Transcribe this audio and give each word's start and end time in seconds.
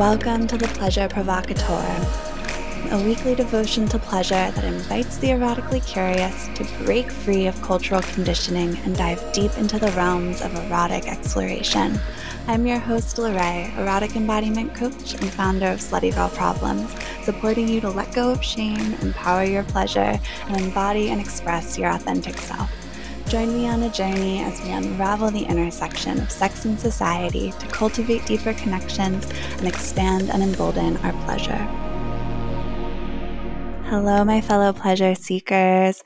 Welcome 0.00 0.46
to 0.46 0.56
the 0.56 0.66
Pleasure 0.68 1.08
Provocateur, 1.08 1.84
a 2.90 3.04
weekly 3.04 3.34
devotion 3.34 3.86
to 3.88 3.98
pleasure 3.98 4.50
that 4.50 4.64
invites 4.64 5.18
the 5.18 5.26
erotically 5.26 5.86
curious 5.86 6.48
to 6.54 6.64
break 6.84 7.12
free 7.12 7.46
of 7.46 7.60
cultural 7.60 8.00
conditioning 8.00 8.78
and 8.78 8.96
dive 8.96 9.22
deep 9.34 9.54
into 9.58 9.78
the 9.78 9.90
realms 9.90 10.40
of 10.40 10.54
erotic 10.54 11.06
exploration. 11.06 12.00
I'm 12.46 12.66
your 12.66 12.78
host, 12.78 13.18
Lorraine, 13.18 13.76
erotic 13.76 14.16
embodiment 14.16 14.74
coach 14.74 15.12
and 15.12 15.30
founder 15.30 15.66
of 15.66 15.80
Slutty 15.80 16.14
Girl 16.14 16.30
Problems, 16.30 16.90
supporting 17.24 17.68
you 17.68 17.82
to 17.82 17.90
let 17.90 18.14
go 18.14 18.30
of 18.30 18.42
shame, 18.42 18.94
empower 19.02 19.44
your 19.44 19.64
pleasure, 19.64 20.18
and 20.46 20.56
embody 20.56 21.10
and 21.10 21.20
express 21.20 21.76
your 21.76 21.90
authentic 21.90 22.38
self. 22.38 22.79
Join 23.30 23.54
me 23.54 23.68
on 23.68 23.84
a 23.84 23.90
journey 23.90 24.40
as 24.40 24.60
we 24.60 24.70
unravel 24.70 25.30
the 25.30 25.44
intersection 25.44 26.18
of 26.18 26.32
sex 26.32 26.64
and 26.64 26.76
society 26.80 27.52
to 27.60 27.66
cultivate 27.68 28.26
deeper 28.26 28.52
connections 28.54 29.24
and 29.58 29.68
expand 29.68 30.30
and 30.30 30.42
embolden 30.42 30.96
our 30.96 31.12
pleasure. 31.24 31.64
Hello, 33.84 34.24
my 34.24 34.40
fellow 34.40 34.72
pleasure 34.72 35.14
seekers. 35.14 36.02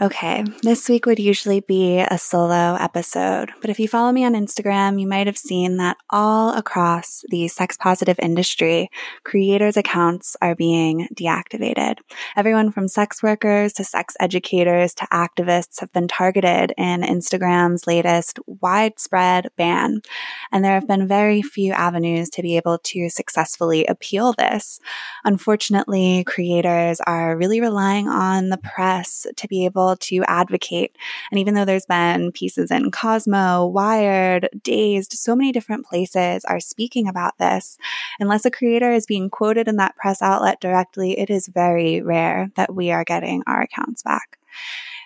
Okay, 0.00 0.42
this 0.64 0.88
week 0.88 1.06
would 1.06 1.20
usually 1.20 1.60
be 1.60 2.00
a 2.00 2.18
solo 2.18 2.76
episode, 2.80 3.52
but 3.60 3.70
if 3.70 3.78
you 3.78 3.86
follow 3.86 4.10
me 4.10 4.24
on 4.24 4.32
Instagram, 4.32 5.00
you 5.00 5.06
might 5.06 5.28
have 5.28 5.38
seen 5.38 5.76
that 5.76 5.98
all 6.10 6.52
across 6.52 7.22
the 7.28 7.46
sex 7.46 7.76
positive 7.76 8.18
industry, 8.18 8.90
creators' 9.22 9.76
accounts 9.76 10.36
are 10.42 10.56
being 10.56 11.06
deactivated. 11.14 11.98
Everyone 12.34 12.72
from 12.72 12.88
sex 12.88 13.22
workers 13.22 13.72
to 13.74 13.84
sex 13.84 14.16
educators 14.18 14.94
to 14.94 15.06
activists 15.12 15.78
have 15.78 15.92
been 15.92 16.08
targeted 16.08 16.72
in 16.76 17.02
Instagram's 17.02 17.86
latest 17.86 18.40
widespread 18.46 19.50
ban. 19.56 20.02
And 20.50 20.64
there 20.64 20.74
have 20.74 20.88
been 20.88 21.06
very 21.06 21.40
few 21.40 21.72
avenues 21.72 22.30
to 22.30 22.42
be 22.42 22.56
able 22.56 22.78
to 22.78 23.08
successfully 23.08 23.86
appeal 23.86 24.32
this. 24.32 24.80
Unfortunately, 25.22 26.24
creators 26.24 27.00
are 27.06 27.36
really 27.36 27.60
relying 27.60 28.08
on 28.08 28.48
the 28.48 28.58
press 28.58 29.24
to 29.36 29.46
be 29.46 29.64
able 29.64 29.83
to 29.92 30.24
advocate. 30.26 30.96
And 31.30 31.38
even 31.38 31.54
though 31.54 31.64
there's 31.64 31.86
been 31.86 32.32
pieces 32.32 32.70
in 32.70 32.90
Cosmo, 32.90 33.66
Wired, 33.66 34.48
Dazed, 34.62 35.12
so 35.12 35.36
many 35.36 35.52
different 35.52 35.86
places 35.86 36.44
are 36.44 36.60
speaking 36.60 37.08
about 37.08 37.38
this, 37.38 37.78
unless 38.18 38.44
a 38.44 38.50
creator 38.50 38.92
is 38.92 39.06
being 39.06 39.30
quoted 39.30 39.68
in 39.68 39.76
that 39.76 39.96
press 39.96 40.22
outlet 40.22 40.60
directly, 40.60 41.18
it 41.18 41.30
is 41.30 41.48
very 41.48 42.00
rare 42.00 42.50
that 42.56 42.74
we 42.74 42.90
are 42.90 43.04
getting 43.04 43.42
our 43.46 43.62
accounts 43.62 44.02
back 44.02 44.38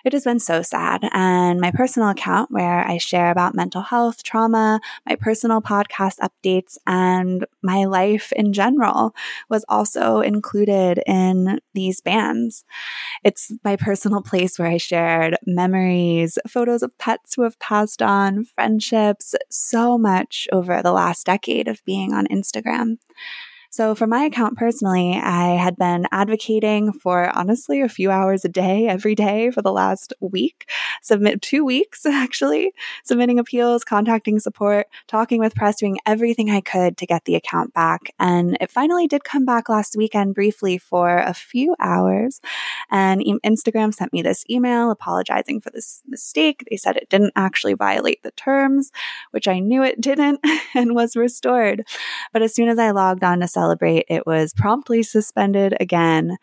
it 0.05 0.13
has 0.13 0.23
been 0.23 0.39
so 0.39 0.61
sad. 0.61 1.07
And 1.13 1.59
my 1.59 1.71
personal 1.71 2.09
account, 2.09 2.51
where 2.51 2.87
I 2.87 2.97
share 2.97 3.31
about 3.31 3.55
mental 3.55 3.81
health, 3.81 4.23
trauma, 4.23 4.79
my 5.07 5.15
personal 5.15 5.61
podcast 5.61 6.17
updates, 6.19 6.77
and 6.87 7.45
my 7.61 7.85
life 7.85 8.31
in 8.33 8.53
general, 8.53 9.15
was 9.49 9.65
also 9.69 10.21
included 10.21 11.01
in 11.05 11.59
these 11.73 12.01
bans. 12.01 12.63
It's 13.23 13.51
my 13.63 13.75
personal 13.75 14.21
place 14.21 14.57
where 14.57 14.69
I 14.69 14.77
shared 14.77 15.37
memories, 15.45 16.37
photos 16.47 16.83
of 16.83 16.97
pets 16.97 17.35
who 17.35 17.43
have 17.43 17.59
passed 17.59 18.01
on, 18.01 18.45
friendships, 18.45 19.35
so 19.49 19.97
much 19.97 20.47
over 20.51 20.81
the 20.81 20.91
last 20.91 21.25
decade 21.25 21.67
of 21.67 21.83
being 21.85 22.13
on 22.13 22.27
Instagram. 22.27 22.97
So 23.71 23.93
for 23.93 24.07
my 24.07 24.23
account 24.23 24.57
personally, 24.57 25.15
I 25.15 25.49
had 25.55 25.77
been 25.77 26.07
advocating 26.11 26.91
for 26.91 27.29
honestly 27.37 27.81
a 27.81 27.87
few 27.89 28.09
hours 28.09 28.43
a 28.43 28.49
day 28.49 28.87
every 28.87 29.13
day 29.13 29.51
for 29.51 29.61
the 29.61 29.71
last 29.71 30.11
week, 30.19 30.67
submit 31.03 31.43
two 31.43 31.63
weeks 31.63 32.03
actually, 32.05 32.73
submitting 33.03 33.37
appeals, 33.37 33.83
contacting 33.83 34.39
support, 34.39 34.87
talking 35.07 35.39
with 35.39 35.53
press, 35.53 35.75
doing 35.75 35.99
everything 36.07 36.49
I 36.49 36.61
could 36.61 36.97
to 36.97 37.05
get 37.05 37.25
the 37.25 37.35
account 37.35 37.71
back. 37.75 38.11
And 38.17 38.57
it 38.59 38.71
finally 38.71 39.05
did 39.05 39.23
come 39.23 39.45
back 39.45 39.69
last 39.69 39.95
weekend 39.95 40.33
briefly 40.33 40.79
for 40.79 41.17
a 41.17 41.35
few 41.35 41.75
hours. 41.79 42.41
And 42.89 43.21
Instagram 43.45 43.93
sent 43.93 44.13
me 44.13 44.23
this 44.23 44.43
email 44.49 44.89
apologizing 44.89 45.61
for 45.61 45.69
this 45.69 46.01
mistake. 46.07 46.63
They 46.69 46.77
said 46.77 46.97
it 46.97 47.09
didn't 47.09 47.33
actually 47.35 47.75
violate 47.75 48.23
the 48.23 48.31
terms, 48.31 48.91
which 49.29 49.47
I 49.47 49.59
knew 49.59 49.83
it 49.83 50.01
didn't 50.01 50.39
and 50.73 50.95
was 50.95 51.15
restored. 51.15 51.87
But 52.33 52.41
as 52.41 52.55
soon 52.55 52.67
as 52.67 52.79
I 52.79 52.89
logged 52.89 53.23
on 53.23 53.41
to 53.41 53.47
celebrate, 53.59 54.05
it 54.07 54.25
was 54.25 54.53
promptly 54.53 55.03
suspended 55.03 55.75
again. 55.79 56.37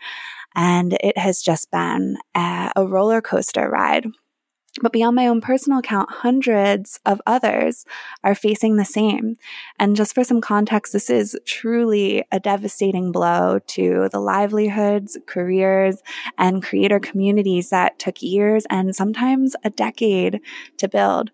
And 0.54 0.94
it 1.00 1.18
has 1.18 1.42
just 1.42 1.70
been 1.70 2.16
a, 2.34 2.72
a 2.76 2.86
roller 2.86 3.20
coaster 3.20 3.68
ride. 3.68 4.06
But 4.82 4.92
beyond 4.92 5.16
my 5.16 5.26
own 5.26 5.40
personal 5.40 5.78
account, 5.78 6.10
hundreds 6.10 7.00
of 7.06 7.22
others 7.26 7.86
are 8.22 8.34
facing 8.34 8.76
the 8.76 8.84
same. 8.84 9.36
And 9.78 9.96
just 9.96 10.14
for 10.14 10.22
some 10.22 10.42
context, 10.42 10.92
this 10.92 11.08
is 11.08 11.38
truly 11.46 12.24
a 12.30 12.38
devastating 12.38 13.10
blow 13.10 13.58
to 13.68 14.08
the 14.12 14.20
livelihoods, 14.20 15.16
careers, 15.26 16.02
and 16.36 16.62
creator 16.62 17.00
communities 17.00 17.70
that 17.70 17.98
took 17.98 18.20
years 18.20 18.66
and 18.68 18.94
sometimes 18.94 19.56
a 19.64 19.70
decade 19.70 20.40
to 20.76 20.88
build. 20.88 21.30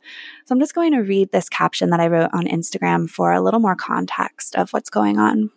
So 0.47 0.55
I'm 0.55 0.61
just 0.61 0.75
going 0.75 0.93
to 0.93 1.01
read 1.01 1.33
this 1.33 1.49
caption 1.49 1.91
that 1.91 2.01
I 2.01 2.07
wrote 2.07 2.31
on 2.33 2.47
Instagram 2.47 3.11
for 3.11 3.33
a 3.33 3.41
little 3.41 3.61
more 3.61 3.77
context 3.77 4.55
of 4.55 4.71
what's 4.71 4.91
going 4.91 5.19
on. 5.19 5.51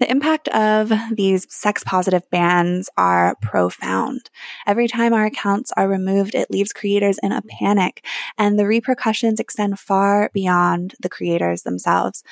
The 0.00 0.10
impact 0.10 0.48
of 0.48 0.92
these 1.10 1.46
sex 1.52 1.82
positive 1.84 2.28
bans 2.30 2.88
are 2.96 3.36
profound. 3.42 4.30
Every 4.66 4.88
time 4.88 5.12
our 5.12 5.26
accounts 5.26 5.72
are 5.76 5.88
removed, 5.88 6.34
it 6.34 6.50
leaves 6.50 6.72
creators 6.72 7.18
in 7.22 7.32
a 7.32 7.42
panic, 7.42 8.04
and 8.38 8.58
the 8.58 8.66
repercussions 8.66 9.40
extend 9.40 9.78
far 9.78 10.30
beyond 10.32 10.94
the 11.00 11.08
creators 11.08 11.62
themselves 11.62 12.22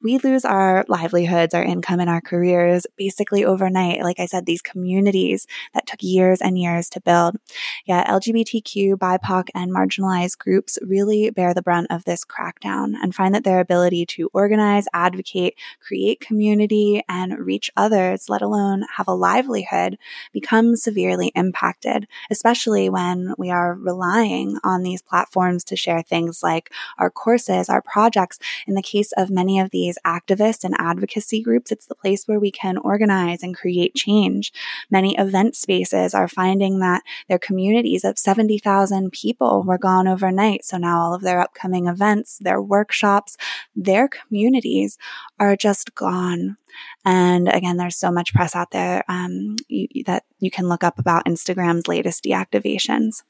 we 0.00 0.18
lose 0.18 0.44
our 0.44 0.84
livelihoods, 0.88 1.54
our 1.54 1.62
income, 1.62 1.98
and 1.98 2.08
our 2.08 2.20
careers 2.20 2.86
basically 2.96 3.44
overnight. 3.44 4.02
Like 4.02 4.20
I 4.20 4.26
said, 4.26 4.46
these 4.46 4.62
communities 4.62 5.46
that 5.74 5.86
took 5.86 6.02
years 6.02 6.40
and 6.40 6.58
years 6.58 6.88
to 6.90 7.00
build. 7.00 7.36
Yeah, 7.84 8.08
LGBTQ, 8.08 8.94
BIPOC, 8.94 9.48
and 9.54 9.72
marginalized 9.72 10.38
groups 10.38 10.78
really 10.82 11.30
bear 11.30 11.52
the 11.52 11.62
brunt 11.62 11.88
of 11.90 12.04
this 12.04 12.24
crackdown 12.24 12.94
and 13.02 13.14
find 13.14 13.34
that 13.34 13.42
their 13.44 13.58
ability 13.60 14.06
to 14.06 14.30
organize, 14.32 14.86
advocate, 14.92 15.54
create 15.80 16.20
community, 16.20 17.02
and 17.08 17.38
reach 17.38 17.70
others, 17.76 18.28
let 18.28 18.42
alone 18.42 18.84
have 18.96 19.08
a 19.08 19.14
livelihood, 19.14 19.98
becomes 20.32 20.82
severely 20.82 21.32
impacted, 21.34 22.06
especially 22.30 22.88
when 22.88 23.34
we 23.36 23.50
are 23.50 23.74
relying 23.74 24.58
on 24.62 24.82
these 24.82 25.02
platforms 25.02 25.64
to 25.64 25.76
share 25.76 26.02
things 26.02 26.40
like 26.42 26.70
our 26.98 27.10
courses, 27.10 27.68
our 27.68 27.82
projects. 27.82 28.38
In 28.66 28.74
the 28.74 28.82
case 28.82 29.12
of 29.16 29.30
many 29.30 29.58
of 29.58 29.70
these 29.70 29.87
these 29.88 29.98
activists 30.04 30.64
and 30.64 30.74
advocacy 30.78 31.42
groups, 31.42 31.72
it's 31.72 31.86
the 31.86 31.94
place 31.94 32.24
where 32.26 32.38
we 32.38 32.50
can 32.50 32.76
organize 32.76 33.42
and 33.42 33.56
create 33.56 33.94
change. 33.94 34.52
Many 34.90 35.16
event 35.16 35.56
spaces 35.56 36.14
are 36.14 36.28
finding 36.28 36.80
that 36.80 37.02
their 37.28 37.38
communities 37.38 38.04
of 38.04 38.18
70,000 38.18 39.10
people 39.12 39.62
were 39.62 39.78
gone 39.78 40.06
overnight. 40.06 40.64
So 40.64 40.76
now 40.76 41.00
all 41.00 41.14
of 41.14 41.22
their 41.22 41.40
upcoming 41.40 41.86
events, 41.86 42.38
their 42.38 42.60
workshops, 42.60 43.36
their 43.74 44.08
communities 44.08 44.98
are 45.40 45.56
just 45.56 45.94
gone. 45.94 46.58
And 47.04 47.48
again, 47.48 47.78
there's 47.78 47.96
so 47.96 48.12
much 48.12 48.34
press 48.34 48.54
out 48.54 48.70
there 48.72 49.04
um, 49.08 49.56
you, 49.68 50.04
that 50.04 50.24
you 50.38 50.50
can 50.50 50.68
look 50.68 50.84
up 50.84 50.98
about 50.98 51.24
Instagram's 51.24 51.88
latest 51.88 52.24
deactivations. 52.24 53.22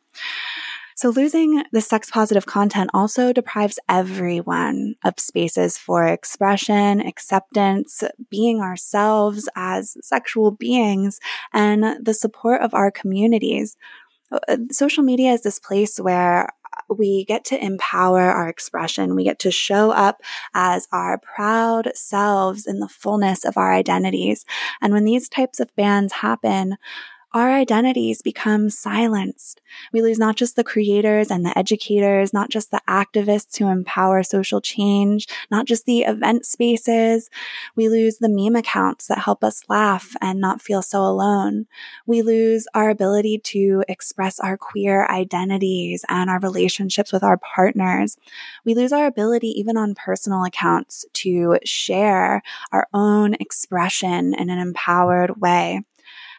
So 0.98 1.10
losing 1.10 1.62
the 1.70 1.80
sex 1.80 2.10
positive 2.10 2.44
content 2.44 2.90
also 2.92 3.32
deprives 3.32 3.78
everyone 3.88 4.96
of 5.04 5.20
spaces 5.20 5.78
for 5.78 6.04
expression, 6.04 7.00
acceptance, 7.00 8.02
being 8.30 8.60
ourselves 8.60 9.48
as 9.54 9.96
sexual 10.02 10.50
beings, 10.50 11.20
and 11.52 12.04
the 12.04 12.14
support 12.14 12.62
of 12.62 12.74
our 12.74 12.90
communities. 12.90 13.76
Uh, 14.32 14.56
social 14.72 15.04
media 15.04 15.30
is 15.30 15.42
this 15.42 15.60
place 15.60 16.00
where 16.00 16.48
we 16.88 17.24
get 17.26 17.44
to 17.44 17.64
empower 17.64 18.22
our 18.22 18.48
expression. 18.48 19.14
We 19.14 19.22
get 19.22 19.38
to 19.40 19.52
show 19.52 19.92
up 19.92 20.20
as 20.52 20.88
our 20.90 21.18
proud 21.18 21.92
selves 21.94 22.66
in 22.66 22.80
the 22.80 22.88
fullness 22.88 23.44
of 23.44 23.56
our 23.56 23.72
identities. 23.72 24.44
And 24.82 24.92
when 24.92 25.04
these 25.04 25.28
types 25.28 25.60
of 25.60 25.74
bans 25.76 26.14
happen, 26.14 26.76
our 27.34 27.50
identities 27.50 28.22
become 28.22 28.70
silenced. 28.70 29.60
We 29.92 30.00
lose 30.00 30.18
not 30.18 30.36
just 30.36 30.56
the 30.56 30.64
creators 30.64 31.30
and 31.30 31.44
the 31.44 31.56
educators, 31.58 32.32
not 32.32 32.48
just 32.48 32.70
the 32.70 32.80
activists 32.88 33.58
who 33.58 33.68
empower 33.68 34.22
social 34.22 34.60
change, 34.60 35.26
not 35.50 35.66
just 35.66 35.84
the 35.84 36.00
event 36.00 36.46
spaces. 36.46 37.28
We 37.76 37.88
lose 37.88 38.18
the 38.18 38.30
meme 38.30 38.56
accounts 38.56 39.06
that 39.08 39.18
help 39.18 39.44
us 39.44 39.62
laugh 39.68 40.16
and 40.22 40.40
not 40.40 40.62
feel 40.62 40.80
so 40.80 41.00
alone. 41.00 41.66
We 42.06 42.22
lose 42.22 42.66
our 42.74 42.88
ability 42.88 43.38
to 43.44 43.84
express 43.88 44.40
our 44.40 44.56
queer 44.56 45.06
identities 45.06 46.04
and 46.08 46.30
our 46.30 46.40
relationships 46.40 47.12
with 47.12 47.22
our 47.22 47.36
partners. 47.36 48.16
We 48.64 48.74
lose 48.74 48.92
our 48.92 49.06
ability, 49.06 49.48
even 49.48 49.76
on 49.76 49.94
personal 49.94 50.44
accounts, 50.44 51.04
to 51.14 51.58
share 51.64 52.42
our 52.72 52.88
own 52.94 53.34
expression 53.34 54.32
in 54.34 54.48
an 54.48 54.58
empowered 54.58 55.40
way. 55.40 55.82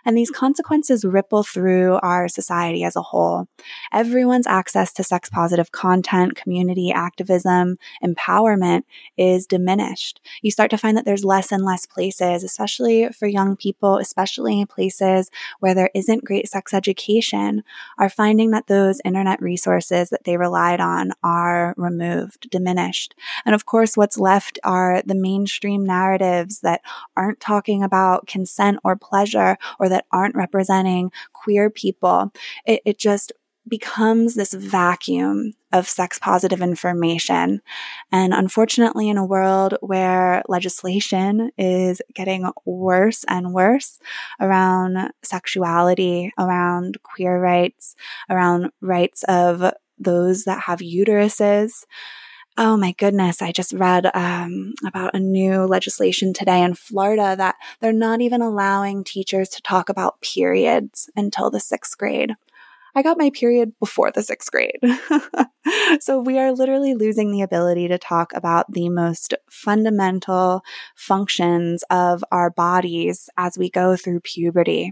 And 0.05 0.17
these 0.17 0.31
consequences 0.31 1.05
ripple 1.05 1.43
through 1.43 1.99
our 2.01 2.27
society 2.27 2.83
as 2.83 2.95
a 2.95 3.01
whole. 3.01 3.47
Everyone's 3.91 4.47
access 4.47 4.93
to 4.93 5.03
sex 5.03 5.29
positive 5.29 5.71
content, 5.71 6.35
community 6.35 6.91
activism, 6.91 7.77
empowerment 8.03 8.83
is 9.17 9.45
diminished. 9.45 10.21
You 10.41 10.51
start 10.51 10.71
to 10.71 10.77
find 10.77 10.95
that 10.97 11.05
there's 11.05 11.25
less 11.25 11.51
and 11.51 11.63
less 11.63 11.85
places, 11.85 12.43
especially 12.43 13.09
for 13.09 13.27
young 13.27 13.55
people, 13.55 13.97
especially 13.97 14.65
places 14.65 15.29
where 15.59 15.73
there 15.73 15.91
isn't 15.93 16.25
great 16.25 16.47
sex 16.47 16.73
education, 16.73 17.63
are 17.97 18.09
finding 18.09 18.51
that 18.51 18.67
those 18.67 19.01
internet 19.03 19.41
resources 19.41 20.09
that 20.09 20.23
they 20.23 20.37
relied 20.37 20.79
on 20.79 21.11
are 21.23 21.73
removed, 21.77 22.49
diminished. 22.49 23.15
And 23.45 23.55
of 23.55 23.65
course, 23.65 23.97
what's 23.97 24.17
left 24.17 24.59
are 24.63 25.01
the 25.05 25.15
mainstream 25.15 25.85
narratives 25.85 26.61
that 26.61 26.81
aren't 27.17 27.39
talking 27.39 27.83
about 27.83 28.27
consent 28.27 28.79
or 28.83 28.95
pleasure 28.95 29.57
or 29.79 29.88
that 29.89 30.05
aren't 30.11 30.35
representing 30.35 31.11
queer 31.33 31.69
people. 31.69 32.31
It, 32.65 32.81
it 32.85 32.97
just 32.97 33.31
becomes 33.67 34.35
this 34.35 34.53
vacuum 34.53 35.53
of 35.71 35.87
sex 35.87 36.17
positive 36.17 36.61
information. 36.61 37.61
And 38.11 38.33
unfortunately, 38.33 39.09
in 39.09 39.17
a 39.17 39.25
world 39.25 39.75
where 39.81 40.43
legislation 40.47 41.51
is 41.57 42.01
getting 42.15 42.49
worse 42.65 43.23
and 43.27 43.53
worse 43.53 43.99
around 44.39 45.11
sexuality, 45.23 46.31
around 46.37 47.01
queer 47.03 47.39
rights, 47.39 47.95
around 48.29 48.71
rights 48.81 49.23
of 49.23 49.73
those 49.99 50.45
that 50.45 50.61
have 50.61 50.79
uteruses, 50.79 51.83
Oh 52.61 52.75
my 52.75 52.91
goodness. 52.91 53.41
I 53.41 53.53
just 53.53 53.71
read 53.71 54.11
um, 54.13 54.73
about 54.85 55.15
a 55.15 55.19
new 55.19 55.63
legislation 55.63 56.33
today 56.33 56.61
in 56.61 56.73
Florida 56.73 57.33
that 57.37 57.55
they're 57.79 57.93
not 57.93 58.19
even 58.19 58.41
allowing 58.41 59.05
teachers 59.05 59.47
to 59.51 59.61
talk 59.61 59.87
about 59.87 60.19
periods 60.19 61.09
until 61.15 61.49
the 61.49 61.61
sixth 61.61 61.97
grade. 61.97 62.33
I 62.93 63.01
got 63.01 63.17
my 63.17 63.29
period 63.29 63.79
before 63.79 64.11
the 64.11 64.21
sixth 64.21 64.51
grade. 64.51 64.77
so 66.01 66.19
we 66.19 66.37
are 66.37 66.51
literally 66.51 66.93
losing 66.95 67.31
the 67.31 67.43
ability 67.43 67.87
to 67.87 67.97
talk 67.97 68.33
about 68.35 68.69
the 68.73 68.89
most 68.89 69.33
fundamental 69.49 70.61
functions 70.97 71.85
of 71.89 72.25
our 72.29 72.49
bodies 72.49 73.29
as 73.37 73.57
we 73.57 73.69
go 73.69 73.95
through 73.95 74.19
puberty. 74.19 74.91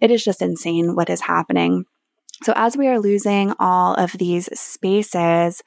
It 0.00 0.12
is 0.12 0.22
just 0.22 0.40
insane 0.40 0.94
what 0.94 1.10
is 1.10 1.22
happening. 1.22 1.84
So 2.44 2.52
as 2.54 2.76
we 2.76 2.86
are 2.86 3.00
losing 3.00 3.54
all 3.58 3.94
of 3.94 4.12
these 4.12 4.48
spaces, 4.58 5.62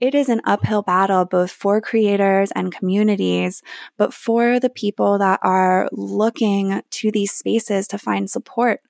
it 0.00 0.14
is 0.14 0.28
an 0.28 0.40
uphill 0.44 0.82
battle 0.82 1.24
both 1.24 1.50
for 1.50 1.80
creators 1.80 2.50
and 2.52 2.72
communities, 2.72 3.62
but 3.98 4.14
for 4.14 4.58
the 4.58 4.70
people 4.70 5.18
that 5.18 5.40
are 5.42 5.88
looking 5.92 6.82
to 6.90 7.10
these 7.10 7.32
spaces 7.32 7.86
to 7.88 7.98
find 7.98 8.30
support. 8.30 8.80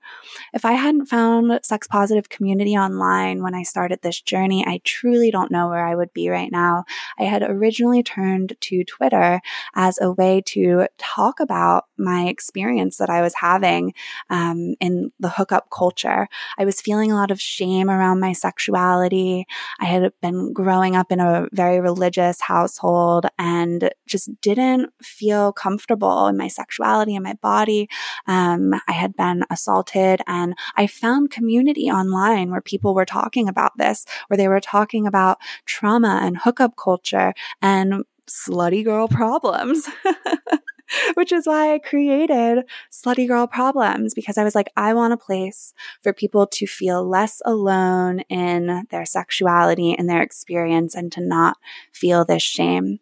If 0.52 0.64
I 0.64 0.72
hadn't 0.72 1.06
found 1.06 1.60
sex 1.64 1.86
positive 1.86 2.28
community 2.28 2.76
online 2.76 3.42
when 3.42 3.54
I 3.54 3.62
started 3.62 4.00
this 4.02 4.20
journey, 4.20 4.64
I 4.66 4.80
truly 4.84 5.30
don't 5.30 5.50
know 5.50 5.68
where 5.68 5.86
I 5.86 5.94
would 5.94 6.12
be 6.12 6.28
right 6.28 6.50
now. 6.50 6.84
I 7.18 7.24
had 7.24 7.42
originally 7.42 8.02
turned 8.02 8.56
to 8.60 8.84
Twitter 8.84 9.40
as 9.74 9.98
a 10.00 10.12
way 10.12 10.42
to 10.46 10.86
talk 10.98 11.40
about 11.40 11.86
my 11.98 12.26
experience 12.26 12.96
that 12.98 13.10
I 13.10 13.20
was 13.20 13.34
having 13.34 13.94
um, 14.30 14.74
in 14.80 15.12
the 15.18 15.28
hookup 15.28 15.68
culture. 15.70 16.28
I 16.58 16.64
was 16.64 16.80
feeling 16.80 17.12
a 17.12 17.16
lot 17.16 17.30
of 17.30 17.40
shame 17.40 17.90
around 17.90 18.20
my 18.20 18.32
sexuality. 18.32 19.46
I 19.80 19.86
had 19.86 20.12
been 20.20 20.52
growing 20.52 20.96
up 20.96 20.99
up 21.00 21.10
in 21.10 21.18
a 21.18 21.48
very 21.52 21.80
religious 21.80 22.40
household 22.40 23.26
and 23.38 23.90
just 24.06 24.28
didn't 24.40 24.92
feel 25.02 25.52
comfortable 25.52 26.26
in 26.26 26.36
my 26.36 26.48
sexuality 26.48 27.16
and 27.16 27.24
my 27.24 27.34
body. 27.34 27.88
Um, 28.26 28.74
I 28.86 28.92
had 28.92 29.16
been 29.16 29.44
assaulted 29.50 30.20
and 30.26 30.54
I 30.76 30.86
found 30.86 31.30
community 31.30 31.90
online 31.90 32.50
where 32.50 32.60
people 32.60 32.94
were 32.94 33.06
talking 33.06 33.48
about 33.48 33.72
this, 33.78 34.04
where 34.28 34.36
they 34.36 34.48
were 34.48 34.60
talking 34.60 35.06
about 35.06 35.38
trauma 35.64 36.20
and 36.22 36.36
hookup 36.36 36.76
culture 36.76 37.32
and 37.62 38.04
slutty 38.28 38.84
girl 38.84 39.08
problems. 39.20 39.88
which 41.14 41.32
is 41.32 41.46
why 41.46 41.74
I 41.74 41.78
created 41.78 42.64
Slutty 42.90 43.26
Girl 43.26 43.46
Problems 43.46 44.14
because 44.14 44.38
I 44.38 44.44
was 44.44 44.54
like, 44.54 44.70
I 44.76 44.94
want 44.94 45.12
a 45.12 45.16
place 45.16 45.72
for 46.02 46.12
people 46.12 46.46
to 46.46 46.66
feel 46.66 47.06
less 47.06 47.40
alone 47.44 48.20
in 48.28 48.86
their 48.90 49.04
sexuality 49.04 49.94
and 49.94 50.08
their 50.08 50.22
experience 50.22 50.94
and 50.94 51.10
to 51.12 51.20
not 51.20 51.56
feel 51.92 52.24
this 52.24 52.42
shame. 52.42 53.00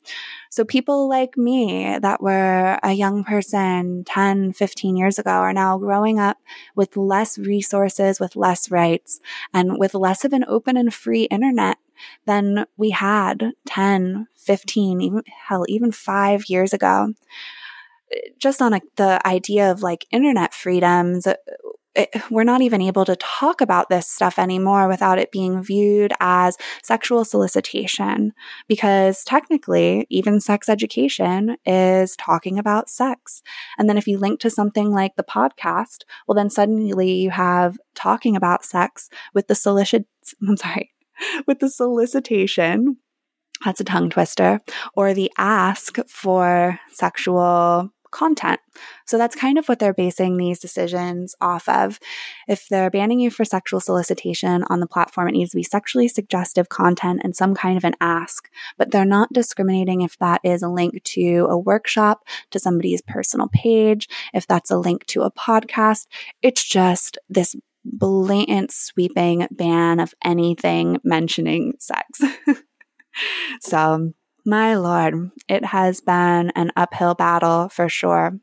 So 0.50 0.64
people 0.64 1.08
like 1.08 1.36
me 1.36 1.98
that 2.00 2.22
were 2.22 2.78
a 2.82 2.92
young 2.92 3.24
person 3.24 4.04
10, 4.04 4.52
15 4.52 4.96
years 4.96 5.18
ago 5.18 5.30
are 5.30 5.52
now 5.52 5.78
growing 5.78 6.18
up 6.18 6.38
with 6.74 6.96
less 6.96 7.38
resources, 7.38 8.18
with 8.20 8.36
less 8.36 8.70
rights, 8.70 9.20
and 9.52 9.78
with 9.78 9.94
less 9.94 10.24
of 10.24 10.32
an 10.32 10.44
open 10.48 10.76
and 10.76 10.92
free 10.92 11.24
internet 11.24 11.78
than 12.26 12.64
we 12.76 12.90
had 12.90 13.52
10, 13.66 14.28
15, 14.36 15.00
even 15.00 15.22
hell, 15.48 15.64
even 15.68 15.90
five 15.92 16.48
years 16.48 16.72
ago 16.72 17.14
just 18.38 18.62
on 18.62 18.74
a, 18.74 18.80
the 18.96 19.26
idea 19.26 19.70
of 19.70 19.82
like 19.82 20.06
internet 20.10 20.54
freedoms, 20.54 21.26
uh, 21.26 21.34
it, 21.94 22.10
we're 22.30 22.44
not 22.44 22.62
even 22.62 22.80
able 22.80 23.04
to 23.04 23.16
talk 23.16 23.60
about 23.60 23.88
this 23.88 24.06
stuff 24.06 24.38
anymore 24.38 24.88
without 24.88 25.18
it 25.18 25.32
being 25.32 25.62
viewed 25.62 26.12
as 26.20 26.56
sexual 26.82 27.24
solicitation. 27.24 28.32
Because 28.68 29.24
technically, 29.24 30.06
even 30.08 30.40
sex 30.40 30.68
education 30.68 31.56
is 31.66 32.14
talking 32.16 32.58
about 32.58 32.88
sex. 32.88 33.42
And 33.78 33.88
then 33.88 33.98
if 33.98 34.06
you 34.06 34.18
link 34.18 34.38
to 34.40 34.50
something 34.50 34.92
like 34.92 35.16
the 35.16 35.24
podcast, 35.24 36.04
well, 36.26 36.36
then 36.36 36.50
suddenly 36.50 37.12
you 37.12 37.30
have 37.30 37.78
talking 37.94 38.36
about 38.36 38.64
sex 38.64 39.10
with 39.34 39.48
the 39.48 39.54
solicit, 39.54 40.06
I'm 40.48 40.56
sorry, 40.56 40.92
with 41.46 41.58
the 41.58 41.68
solicitation 41.68 42.98
that's 43.64 43.80
a 43.80 43.84
tongue 43.84 44.10
twister, 44.10 44.60
or 44.94 45.14
the 45.14 45.32
ask 45.36 45.98
for 46.06 46.78
sexual 46.92 47.90
content. 48.10 48.60
So 49.06 49.18
that's 49.18 49.34
kind 49.34 49.58
of 49.58 49.68
what 49.68 49.78
they're 49.78 49.94
basing 49.94 50.36
these 50.36 50.58
decisions 50.58 51.34
off 51.40 51.68
of. 51.68 51.98
If 52.46 52.68
they're 52.68 52.90
banning 52.90 53.20
you 53.20 53.30
for 53.30 53.44
sexual 53.44 53.80
solicitation 53.80 54.64
on 54.68 54.80
the 54.80 54.86
platform, 54.86 55.28
it 55.28 55.32
needs 55.32 55.50
to 55.50 55.56
be 55.56 55.62
sexually 55.62 56.08
suggestive 56.08 56.68
content 56.68 57.20
and 57.24 57.34
some 57.34 57.54
kind 57.54 57.76
of 57.76 57.84
an 57.84 57.94
ask. 58.00 58.48
But 58.76 58.90
they're 58.90 59.04
not 59.04 59.32
discriminating 59.32 60.02
if 60.02 60.18
that 60.18 60.40
is 60.44 60.62
a 60.62 60.68
link 60.68 61.02
to 61.04 61.46
a 61.50 61.58
workshop, 61.58 62.24
to 62.50 62.58
somebody's 62.58 63.02
personal 63.02 63.48
page, 63.48 64.08
if 64.32 64.46
that's 64.46 64.70
a 64.70 64.78
link 64.78 65.06
to 65.06 65.22
a 65.22 65.32
podcast. 65.32 66.06
It's 66.42 66.64
just 66.64 67.18
this 67.28 67.56
blatant 67.84 68.72
sweeping 68.72 69.46
ban 69.50 70.00
of 70.00 70.14
anything 70.24 71.00
mentioning 71.04 71.74
sex. 71.78 72.20
so 73.60 74.12
my 74.48 74.74
Lord, 74.74 75.30
it 75.48 75.64
has 75.66 76.00
been 76.00 76.50
an 76.56 76.72
uphill 76.76 77.14
battle 77.14 77.68
for 77.68 77.88
sure. 77.88 78.40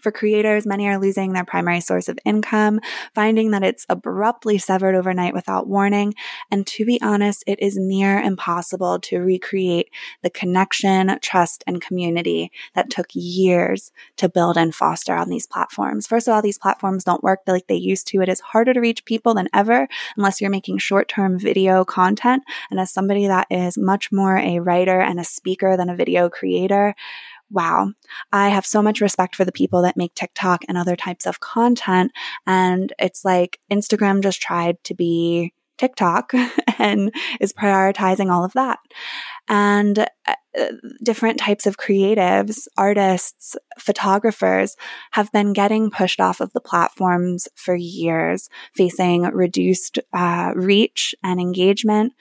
For 0.00 0.10
creators, 0.10 0.66
many 0.66 0.88
are 0.88 0.98
losing 0.98 1.32
their 1.32 1.44
primary 1.44 1.80
source 1.80 2.08
of 2.08 2.18
income, 2.24 2.80
finding 3.14 3.50
that 3.50 3.62
it's 3.62 3.86
abruptly 3.88 4.58
severed 4.58 4.94
overnight 4.94 5.34
without 5.34 5.66
warning. 5.66 6.14
And 6.50 6.66
to 6.68 6.84
be 6.84 7.00
honest, 7.02 7.44
it 7.46 7.60
is 7.60 7.76
near 7.76 8.20
impossible 8.20 8.98
to 9.00 9.18
recreate 9.18 9.90
the 10.22 10.30
connection, 10.30 11.18
trust, 11.20 11.62
and 11.66 11.80
community 11.80 12.50
that 12.74 12.90
took 12.90 13.06
years 13.12 13.92
to 14.16 14.28
build 14.28 14.56
and 14.56 14.74
foster 14.74 15.14
on 15.14 15.28
these 15.28 15.46
platforms. 15.46 16.06
First 16.06 16.28
of 16.28 16.34
all, 16.34 16.42
these 16.42 16.58
platforms 16.58 17.04
don't 17.04 17.22
work 17.22 17.40
like 17.46 17.66
they 17.66 17.74
used 17.74 18.06
to. 18.08 18.22
It 18.22 18.28
is 18.28 18.40
harder 18.40 18.72
to 18.72 18.80
reach 18.80 19.04
people 19.04 19.34
than 19.34 19.48
ever 19.52 19.88
unless 20.16 20.40
you're 20.40 20.50
making 20.50 20.78
short 20.78 21.08
term 21.08 21.38
video 21.38 21.84
content. 21.84 22.42
And 22.70 22.80
as 22.80 22.90
somebody 22.90 23.26
that 23.26 23.46
is 23.50 23.76
much 23.76 24.10
more 24.12 24.36
a 24.36 24.60
writer 24.60 25.00
and 25.00 25.20
a 25.20 25.24
speaker 25.24 25.76
than 25.76 25.90
a 25.90 25.96
video 25.96 26.28
creator, 26.28 26.94
wow, 27.50 27.92
I 28.32 28.48
have 28.48 28.66
so 28.66 28.82
much 28.82 29.00
respect 29.00 29.36
for 29.36 29.44
the 29.44 29.52
people 29.52 29.82
that 29.82 29.96
make 29.96 30.14
TikTok 30.14 30.64
and 30.68 30.78
other 30.78 30.96
types 30.96 31.26
of 31.26 31.40
content. 31.40 32.12
And 32.46 32.92
it's 32.98 33.24
like 33.24 33.58
Instagram 33.70 34.22
just 34.22 34.40
tried 34.40 34.82
to 34.84 34.94
be 34.94 35.52
TikTok 35.78 36.32
and 36.78 37.12
is 37.40 37.52
prioritizing 37.52 38.30
all 38.30 38.44
of 38.44 38.52
that. 38.52 38.78
And 39.48 39.98
uh, 39.98 40.34
different 41.02 41.38
types 41.38 41.66
of 41.66 41.76
creatives, 41.76 42.66
artists, 42.76 43.56
photographers 43.78 44.76
have 45.12 45.30
been 45.32 45.52
getting 45.52 45.90
pushed 45.90 46.20
off 46.20 46.40
of 46.40 46.52
the 46.52 46.60
platforms 46.60 47.48
for 47.54 47.74
years, 47.74 48.48
facing 48.74 49.22
reduced 49.22 49.98
uh, 50.12 50.52
reach 50.54 51.14
and 51.22 51.40
engagement. 51.40 52.12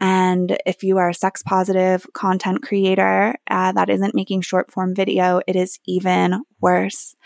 And 0.00 0.58
if 0.66 0.82
you 0.82 0.98
are 0.98 1.08
a 1.08 1.14
sex 1.14 1.42
positive 1.42 2.06
content 2.12 2.62
creator 2.62 3.36
uh, 3.50 3.72
that 3.72 3.90
isn't 3.90 4.14
making 4.14 4.42
short 4.42 4.70
form 4.70 4.94
video, 4.94 5.40
it 5.46 5.56
is 5.56 5.78
even 5.86 6.44
worse. 6.60 7.16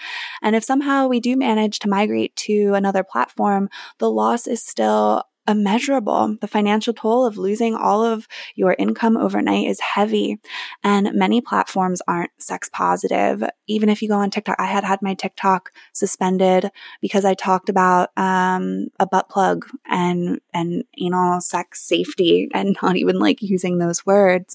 And 0.43 0.55
if 0.55 0.65
somehow 0.65 1.09
we 1.09 1.21
do 1.21 1.37
manage 1.37 1.81
to 1.81 1.89
migrate 1.89 2.35
to 2.37 2.75
another 2.75 3.03
platform, 3.03 3.69
the 3.99 4.11
loss 4.11 4.47
is 4.47 4.63
still 4.63 5.25
immeasurable. 5.49 6.37
The 6.41 6.49
financial 6.49 6.95
toll 6.95 7.27
of 7.27 7.37
losing 7.37 7.75
all 7.75 8.05
of 8.05 8.29
your 8.55 8.75
income 8.79 9.17
overnight 9.17 9.67
is 9.67 9.81
heavy. 9.81 10.39
And 10.85 11.13
many 11.15 11.41
platforms 11.41 12.01
aren't 12.07 12.31
sex 12.39 12.69
positive. 12.73 13.43
Even 13.67 13.89
if 13.89 14.03
you 14.03 14.09
go 14.09 14.19
on 14.19 14.31
TikTok, 14.31 14.57
I 14.59 14.67
had 14.67 14.85
had 14.85 15.03
my 15.03 15.15
TikTok 15.15 15.71
suspended 15.93 16.71
because 17.01 17.25
I 17.25 17.35
talked 17.35 17.69
about, 17.69 18.11
um, 18.17 18.89
a 19.01 19.07
butt 19.07 19.29
plug 19.29 19.67
and, 19.87 20.41
and 20.55 20.85
anal 20.99 21.41
sex 21.41 21.83
safety 21.83 22.49
and 22.55 22.77
not 22.83 22.97
even 22.97 23.19
like 23.19 23.43
using 23.43 23.79
those 23.79 24.07
words. 24.07 24.55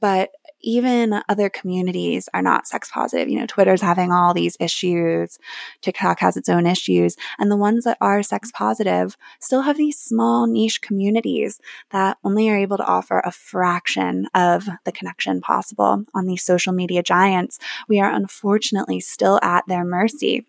But 0.00 0.30
even 0.60 1.22
other 1.28 1.48
communities 1.48 2.28
are 2.34 2.42
not 2.42 2.66
sex 2.66 2.90
positive. 2.92 3.28
You 3.28 3.38
know, 3.38 3.46
Twitter's 3.46 3.82
having 3.82 4.12
all 4.12 4.34
these 4.34 4.56
issues. 4.60 5.38
TikTok 5.82 6.20
has 6.20 6.36
its 6.36 6.48
own 6.48 6.66
issues. 6.66 7.16
And 7.38 7.50
the 7.50 7.56
ones 7.56 7.84
that 7.84 7.98
are 8.00 8.22
sex 8.22 8.48
mm-hmm. 8.48 8.64
positive 8.64 9.16
still 9.40 9.62
have 9.62 9.76
these 9.76 9.98
small 9.98 10.46
niche 10.46 10.80
communities 10.80 11.60
that 11.90 12.18
only 12.24 12.48
are 12.50 12.58
able 12.58 12.76
to 12.76 12.86
offer 12.86 13.20
a 13.20 13.32
fraction 13.32 14.26
of 14.34 14.68
the 14.84 14.92
connection 14.92 15.40
possible 15.40 16.04
on 16.14 16.26
these 16.26 16.44
social 16.44 16.72
media 16.72 17.02
giants. 17.02 17.58
We 17.88 18.00
are 18.00 18.10
unfortunately 18.10 19.00
still 19.00 19.38
at 19.42 19.64
their 19.68 19.84
mercy. 19.84 20.46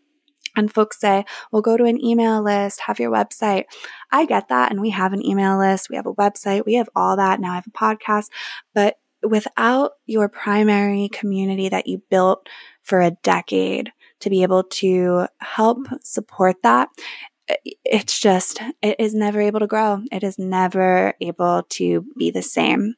And 0.56 0.74
folks 0.74 1.00
say, 1.00 1.26
well, 1.52 1.62
go 1.62 1.78
to 1.78 1.86
an 1.86 2.04
email 2.04 2.42
list, 2.42 2.82
have 2.82 3.00
your 3.00 3.12
website. 3.12 3.66
I 4.12 4.26
get 4.26 4.50
that. 4.50 4.72
And 4.72 4.82
we 4.82 4.90
have 4.90 5.14
an 5.14 5.26
email 5.26 5.58
list. 5.58 5.90
We 5.90 5.96
have 5.96 6.08
a 6.08 6.14
website. 6.14 6.66
We 6.66 6.74
have 6.74 6.90
all 6.96 7.16
that. 7.18 7.40
Now 7.40 7.52
I 7.52 7.56
have 7.56 7.68
a 7.68 7.72
podcast, 7.72 8.26
but 8.74 8.96
without 9.24 9.92
your 10.06 10.30
primary 10.30 11.10
community 11.10 11.70
that 11.70 11.88
you 11.88 12.02
built 12.10 12.48
for 12.84 13.02
a 13.02 13.12
decade 13.24 13.92
to 14.20 14.30
be 14.30 14.44
able 14.44 14.64
to 14.64 15.28
help 15.40 15.88
support 16.02 16.58
that, 16.64 16.90
it's 17.84 18.20
just, 18.20 18.62
it 18.82 18.96
is 19.00 19.16
never 19.16 19.42
able 19.42 19.60
to 19.60 19.68
grow. 19.68 20.02
It 20.12 20.24
is 20.24 20.38
never 20.38 21.14
able 21.20 21.64
to 21.70 22.06
be 22.18 22.32
the 22.32 22.42
same. 22.42 22.96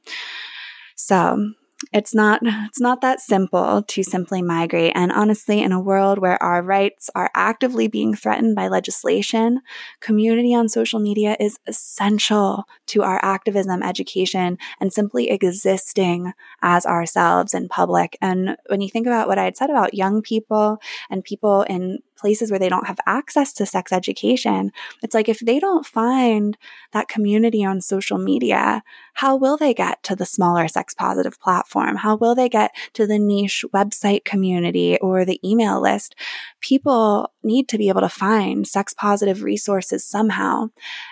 So 0.95 1.53
it's 1.93 2.13
not, 2.13 2.41
it's 2.43 2.79
not 2.79 3.01
that 3.01 3.19
simple 3.19 3.83
to 3.83 4.03
simply 4.03 4.41
migrate. 4.41 4.93
And 4.95 5.11
honestly, 5.11 5.61
in 5.61 5.71
a 5.71 5.79
world 5.79 6.19
where 6.19 6.41
our 6.41 6.61
rights 6.61 7.09
are 7.15 7.31
actively 7.35 7.87
being 7.87 8.15
threatened 8.15 8.55
by 8.55 8.67
legislation, 8.67 9.61
community 9.99 10.53
on 10.53 10.69
social 10.69 10.99
media 10.99 11.35
is 11.39 11.57
essential 11.67 12.65
to 12.87 13.03
our 13.03 13.23
activism, 13.23 13.83
education, 13.83 14.57
and 14.79 14.93
simply 14.93 15.29
existing 15.29 16.33
as 16.61 16.85
ourselves 16.85 17.53
in 17.53 17.67
public. 17.67 18.17
And 18.21 18.57
when 18.67 18.81
you 18.81 18.89
think 18.89 19.07
about 19.07 19.27
what 19.27 19.37
I 19.37 19.45
had 19.45 19.57
said 19.57 19.69
about 19.69 19.93
young 19.93 20.21
people 20.21 20.77
and 21.09 21.23
people 21.23 21.63
in 21.63 21.99
places 22.21 22.51
where 22.51 22.59
they 22.59 22.69
don't 22.69 22.87
have 22.87 22.99
access 23.05 23.51
to 23.53 23.65
sex 23.65 23.91
education. 23.91 24.71
It's 25.01 25.15
like 25.15 25.27
if 25.27 25.39
they 25.39 25.59
don't 25.59 25.85
find 25.85 26.57
that 26.93 27.07
community 27.07 27.65
on 27.65 27.81
social 27.81 28.19
media, 28.19 28.83
how 29.15 29.35
will 29.35 29.57
they 29.57 29.73
get 29.73 30.01
to 30.03 30.15
the 30.15 30.25
smaller 30.25 30.67
sex 30.67 30.93
positive 30.93 31.39
platform? 31.39 31.97
How 31.97 32.15
will 32.15 32.35
they 32.35 32.47
get 32.47 32.71
to 32.93 33.07
the 33.07 33.19
niche 33.19 33.65
website 33.73 34.23
community 34.23 34.97
or 34.99 35.25
the 35.25 35.39
email 35.43 35.81
list? 35.81 36.15
People 36.61 37.33
need 37.43 37.67
to 37.69 37.77
be 37.77 37.89
able 37.89 38.01
to 38.01 38.09
find 38.09 38.67
sex 38.67 38.93
positive 38.93 39.41
resources 39.41 40.05
somehow. 40.05 40.69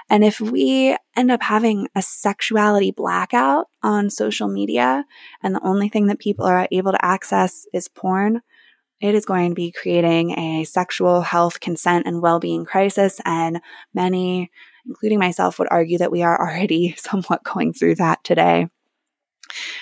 And 0.10 0.24
if 0.24 0.39
we 0.39 0.96
end 1.16 1.32
up 1.32 1.42
having 1.42 1.88
a 1.96 2.01
sexuality 2.01 2.92
blackout 2.92 3.68
on 3.82 4.10
social 4.10 4.48
media 4.48 5.06
and 5.42 5.56
the 5.56 5.66
only 5.66 5.89
thing 5.89 6.08
that 6.08 6.20
people 6.20 6.46
are 6.46 6.68
able 6.72 6.92
to 6.92 7.06
access 7.06 7.66
is 7.74 7.88
porn, 7.88 8.42
it 9.01 9.15
is 9.15 9.25
going 9.25 9.50
to 9.50 9.56
be 9.56 9.72
creating 9.72 10.38
a 10.38 10.63
sexual 10.65 11.22
health, 11.22 11.60
consent, 11.60 12.06
and 12.06 12.22
well-being 12.22 12.65
crisis. 12.65 13.22
And 13.25 13.62
many, 13.94 14.51
including 14.86 15.20
myself, 15.20 15.60
would 15.60 15.70
argue 15.72 15.98
that 16.00 16.12
we 16.12 16.22
are 16.22 16.39
already 16.39 16.96
somewhat 16.98 17.44
going 17.44 17.74
through 17.74 17.96
that 17.96 18.24
today. 18.24 18.68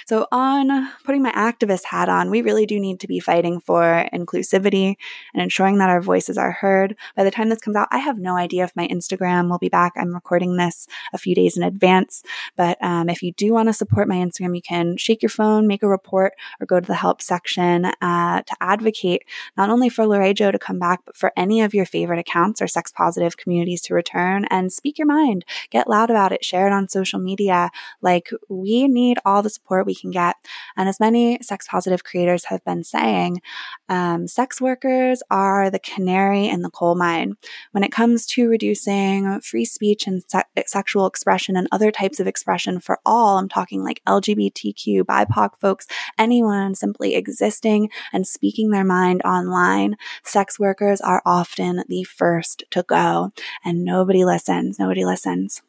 So, 0.08 0.26
on 0.32 0.90
putting 1.04 1.22
my 1.22 1.34
activist 1.34 1.84
hat 1.84 2.08
on, 2.08 2.30
we 2.30 2.42
really 2.42 2.66
do 2.66 2.80
need 2.80 3.02
to 3.02 3.08
be 3.08 3.20
fighting 3.20 3.60
for 3.60 4.08
inclusivity 4.14 4.96
and 5.34 5.44
ensuring 5.44 5.80
that 5.80 5.90
our 5.90 6.00
voices 6.00 6.38
are 6.38 6.54
heard. 6.54 6.96
By 7.18 7.26
the 7.26 7.32
time 7.32 7.50
this 7.50 7.60
comes 7.60 7.76
out, 7.76 7.90
I 7.92 7.98
have 7.98 8.18
no 8.18 8.38
idea 8.38 8.64
if 8.64 8.74
my 8.74 8.88
Instagram 8.88 9.50
will 9.50 9.58
be 9.58 9.68
back. 9.68 9.92
I'm 9.98 10.14
recording 10.14 10.56
this 10.56 10.88
a 11.12 11.18
few 11.18 11.36
days 11.36 11.58
in 11.58 11.64
advance. 11.64 12.24
But 12.56 12.82
um, 12.82 13.10
if 13.10 13.22
you 13.22 13.34
do 13.34 13.52
want 13.52 13.68
to 13.68 13.74
support 13.74 14.08
my 14.08 14.16
Instagram, 14.16 14.56
you 14.56 14.62
can 14.62 14.96
shake 14.96 15.22
your 15.22 15.30
phone, 15.30 15.68
make 15.68 15.84
a 15.84 15.90
report, 15.90 16.32
or 16.62 16.66
go 16.66 16.80
to 16.80 16.88
the 16.88 16.96
help 16.96 17.22
section 17.22 17.84
uh, 18.02 18.44
to 18.44 18.56
advocate 18.62 19.24
not 19.58 19.70
only 19.70 19.90
for 19.90 20.06
Lorraejo 20.06 20.54
to 20.54 20.60
come 20.60 20.80
back, 20.80 21.02
but 21.06 21.18
for 21.18 21.34
any 21.36 21.60
of 21.60 21.74
your 21.74 21.86
favorite 21.86 22.20
accounts 22.20 22.62
or 22.62 22.68
sex 22.68 22.94
positive 22.94 23.36
communities 23.36 23.82
to 23.82 23.94
return 23.94 24.46
and 24.46 24.72
speak 24.72 24.98
your 24.98 25.08
mind. 25.08 25.44
Get 25.70 25.90
loud 25.90 26.10
about 26.10 26.32
it, 26.32 26.46
share 26.46 26.66
it 26.66 26.72
on 26.72 26.88
social 26.88 27.20
media. 27.20 27.72
Like, 28.02 28.30
we 28.48 28.88
need 28.88 29.18
all 29.26 29.44
the 29.44 29.50
support 29.50 29.86
we 29.86 29.97
can 29.98 30.12
get. 30.12 30.36
And 30.76 30.88
as 30.88 31.00
many 31.00 31.40
sex 31.42 31.68
positive 31.68 32.04
creators 32.04 32.46
have 32.46 32.64
been 32.64 32.84
saying, 32.84 33.42
um, 33.90 34.28
sex 34.28 34.62
workers 34.62 35.22
are 35.30 35.70
the 35.70 35.80
canary 35.80 36.48
in 36.48 36.62
the 36.62 36.70
coal 36.70 36.96
mine 36.96 37.36
when 37.72 37.84
it 37.84 37.92
comes 37.92 38.26
to 38.28 38.50
reducing 38.50 39.40
free 39.42 39.66
speech 39.66 40.08
and 40.08 40.24
se- 40.28 40.44
sexual 40.66 41.08
expression 41.08 41.56
and 41.56 41.68
other 41.72 41.92
types 41.92 42.20
of 42.20 42.28
expression 42.28 42.80
for 42.80 43.00
all. 43.06 43.38
I'm 43.38 43.50
talking 43.50 43.84
like 43.84 44.02
LGBTQ, 44.08 45.04
BIPOC 45.04 45.60
folks, 45.60 45.88
anyone 46.18 46.76
simply 46.76 47.16
existing 47.16 47.90
and 48.14 48.28
speaking 48.28 48.70
their 48.70 48.84
mind 48.84 49.22
online. 49.24 49.96
Sex 50.24 50.60
workers 50.60 51.02
are 51.02 51.22
often 51.26 51.84
the 51.88 52.04
first 52.04 52.64
to 52.72 52.84
go, 52.84 53.32
and 53.64 53.84
nobody 53.84 54.24
listens. 54.26 54.80
Nobody 54.80 55.06
listens. 55.06 55.62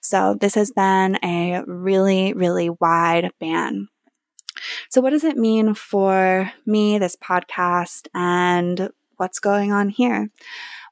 So 0.00 0.36
this 0.40 0.54
has 0.54 0.70
been 0.70 1.18
a 1.24 1.62
really, 1.66 2.32
really 2.32 2.70
wide 2.70 3.30
ban. 3.40 3.88
So, 4.90 5.00
what 5.00 5.10
does 5.10 5.24
it 5.24 5.36
mean 5.36 5.74
for 5.74 6.50
me, 6.64 6.98
this 6.98 7.16
podcast, 7.16 8.08
and 8.14 8.90
what's 9.16 9.38
going 9.38 9.72
on 9.72 9.90
here? 9.90 10.30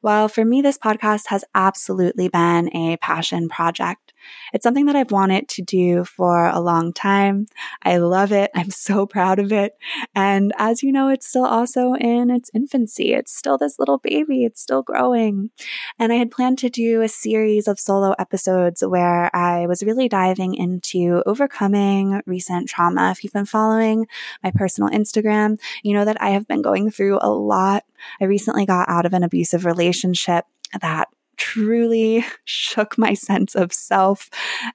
Well, 0.03 0.29
for 0.29 0.45
me, 0.45 0.61
this 0.61 0.79
podcast 0.79 1.29
has 1.29 1.45
absolutely 1.55 2.29
been 2.29 2.75
a 2.77 2.99
passion 2.99 3.49
project. 3.49 4.04
It's 4.53 4.63
something 4.63 4.87
that 4.87 4.97
I've 4.97 5.11
wanted 5.11 5.49
to 5.51 5.63
do 5.63 6.05
for 6.05 6.47
a 6.47 6.61
long 6.61 6.93
time. 6.93 7.47
I 7.83 7.99
love 7.99 8.33
it. 8.33 8.51
I'm 8.55 8.71
so 8.71 9.07
proud 9.07 9.39
of 9.39 9.53
it. 9.53 9.77
And 10.15 10.53
as 10.59 10.83
you 10.83 10.93
know, 10.93 11.09
it's 11.09 11.27
still 11.27 11.45
also 11.45 11.95
in 11.95 12.31
its 12.31 12.51
infancy. 12.55 13.13
It's 13.13 13.35
still 13.35 13.59
this 13.59 13.79
little 13.79 13.99
baby. 13.99 14.45
It's 14.45 14.61
still 14.61 14.83
growing. 14.83 15.51
And 15.99 16.13
I 16.13 16.17
had 16.17 16.31
planned 16.31 16.59
to 16.59 16.71
do 16.71 17.03
a 17.03 17.09
series 17.09 17.69
of 17.69 17.81
solo 17.81 18.15
episodes 18.19 18.83
where 18.85 19.35
I 19.35 19.67
was 19.67 19.83
really 19.83 20.09
diving 20.09 20.55
into 20.55 21.23
overcoming 21.27 22.21
recent 22.27 22.69
trauma. 22.69 23.11
If 23.11 23.25
you've 23.25 23.33
been 23.33 23.47
following 23.47 24.07
my 24.43 24.51
personal 24.51 24.91
Instagram, 24.91 25.59
you 25.83 25.95
know 25.95 26.05
that 26.05 26.21
I 26.21 26.31
have 26.31 26.47
been 26.47 26.63
going 26.63 26.91
through 26.91 27.19
a 27.21 27.31
lot. 27.31 27.85
I 28.21 28.25
recently 28.25 28.67
got 28.67 28.89
out 28.89 29.07
of 29.07 29.13
an 29.13 29.23
abusive 29.23 29.65
relationship 29.65 30.45
that 30.81 31.09
truly 31.37 32.25
shook 32.45 32.99
my 32.99 33.15
sense 33.15 33.55
of 33.55 33.73
self 33.73 34.29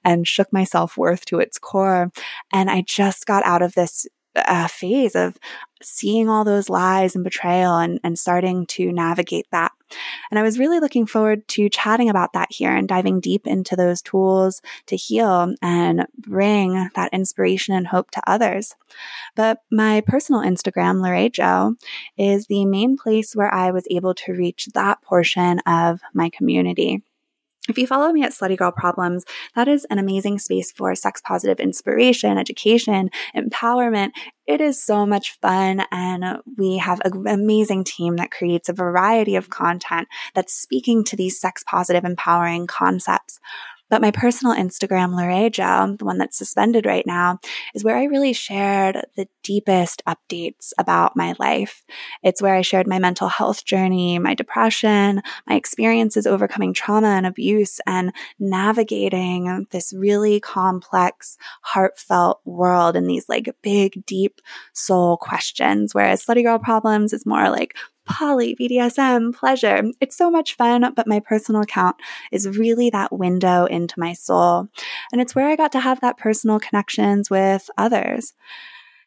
and 0.04 0.26
shook 0.26 0.52
my 0.52 0.64
self 0.64 0.96
worth 0.96 1.24
to 1.26 1.38
its 1.38 1.58
core. 1.58 2.12
And 2.52 2.70
I 2.70 2.82
just 2.82 3.26
got 3.26 3.44
out 3.44 3.62
of 3.62 3.74
this 3.74 4.06
uh, 4.36 4.68
phase 4.68 5.14
of 5.14 5.36
seeing 5.82 6.28
all 6.28 6.44
those 6.44 6.68
lies 6.68 7.14
and 7.14 7.24
betrayal 7.24 7.78
and, 7.78 7.98
and 8.04 8.18
starting 8.18 8.66
to 8.66 8.92
navigate 8.92 9.46
that. 9.50 9.72
And 10.30 10.38
I 10.38 10.42
was 10.42 10.58
really 10.58 10.78
looking 10.78 11.06
forward 11.06 11.48
to 11.48 11.68
chatting 11.68 12.08
about 12.08 12.32
that 12.34 12.48
here 12.50 12.74
and 12.74 12.86
diving 12.86 13.20
deep 13.20 13.46
into 13.46 13.74
those 13.74 14.02
tools 14.02 14.62
to 14.86 14.96
heal 14.96 15.54
and 15.62 16.06
bring 16.16 16.90
that 16.94 17.12
inspiration 17.12 17.74
and 17.74 17.86
hope 17.86 18.10
to 18.12 18.22
others. 18.26 18.76
But 19.34 19.62
my 19.70 20.02
personal 20.02 20.42
Instagram, 20.42 21.00
Lorraejo, 21.00 21.76
is 22.16 22.46
the 22.46 22.66
main 22.66 22.96
place 22.96 23.34
where 23.34 23.52
I 23.52 23.70
was 23.70 23.86
able 23.90 24.14
to 24.14 24.32
reach 24.32 24.68
that 24.74 25.02
portion 25.02 25.60
of 25.60 26.00
my 26.14 26.30
community. 26.30 27.02
If 27.68 27.76
you 27.76 27.86
follow 27.86 28.10
me 28.10 28.22
at 28.22 28.32
Slutty 28.32 28.56
Girl 28.56 28.72
Problems, 28.72 29.24
that 29.54 29.68
is 29.68 29.84
an 29.90 29.98
amazing 29.98 30.38
space 30.38 30.72
for 30.72 30.94
sex 30.94 31.20
positive 31.20 31.60
inspiration, 31.60 32.38
education, 32.38 33.10
empowerment. 33.36 34.10
It 34.46 34.62
is 34.62 34.82
so 34.82 35.04
much 35.04 35.38
fun. 35.40 35.82
And 35.92 36.38
we 36.56 36.78
have 36.78 37.02
an 37.04 37.26
amazing 37.28 37.84
team 37.84 38.16
that 38.16 38.30
creates 38.30 38.70
a 38.70 38.72
variety 38.72 39.36
of 39.36 39.50
content 39.50 40.08
that's 40.34 40.54
speaking 40.54 41.04
to 41.04 41.16
these 41.16 41.38
sex 41.38 41.62
positive, 41.62 42.04
empowering 42.04 42.66
concepts. 42.66 43.38
But 43.90 44.00
my 44.00 44.12
personal 44.12 44.54
Instagram, 44.54 45.14
Lorraejo, 45.14 45.98
the 45.98 46.04
one 46.04 46.18
that's 46.18 46.38
suspended 46.38 46.86
right 46.86 47.06
now, 47.06 47.38
is 47.74 47.84
where 47.84 47.96
I 47.96 48.04
really 48.04 48.32
shared 48.32 49.04
the 49.16 49.28
deepest 49.42 50.02
updates 50.06 50.72
about 50.78 51.16
my 51.16 51.34
life. 51.38 51.84
It's 52.22 52.40
where 52.40 52.54
I 52.54 52.62
shared 52.62 52.86
my 52.86 52.98
mental 52.98 53.28
health 53.28 53.64
journey, 53.64 54.18
my 54.18 54.34
depression, 54.34 55.22
my 55.46 55.56
experiences 55.56 56.26
overcoming 56.26 56.72
trauma 56.72 57.08
and 57.08 57.26
abuse, 57.26 57.80
and 57.86 58.12
navigating 58.38 59.66
this 59.70 59.92
really 59.92 60.40
complex, 60.40 61.36
heartfelt 61.62 62.40
world 62.44 62.96
in 62.96 63.06
these 63.06 63.28
like 63.28 63.54
big, 63.62 64.06
deep 64.06 64.40
soul 64.72 65.16
questions. 65.16 65.94
Whereas 65.94 66.24
Slutty 66.24 66.44
Girl 66.44 66.58
Problems 66.58 67.12
is 67.12 67.26
more 67.26 67.50
like 67.50 67.76
poly, 68.10 68.56
BDSM, 68.56 69.34
pleasure. 69.34 69.84
It's 70.00 70.16
so 70.16 70.30
much 70.30 70.56
fun, 70.56 70.92
but 70.94 71.06
my 71.06 71.20
personal 71.20 71.62
account 71.62 71.96
is 72.32 72.58
really 72.58 72.90
that 72.90 73.12
window 73.12 73.64
into 73.66 73.98
my 73.98 74.12
soul. 74.12 74.68
And 75.12 75.20
it's 75.20 75.34
where 75.34 75.48
I 75.48 75.56
got 75.56 75.72
to 75.72 75.80
have 75.80 76.00
that 76.00 76.18
personal 76.18 76.60
connections 76.60 77.30
with 77.30 77.70
others. 77.78 78.34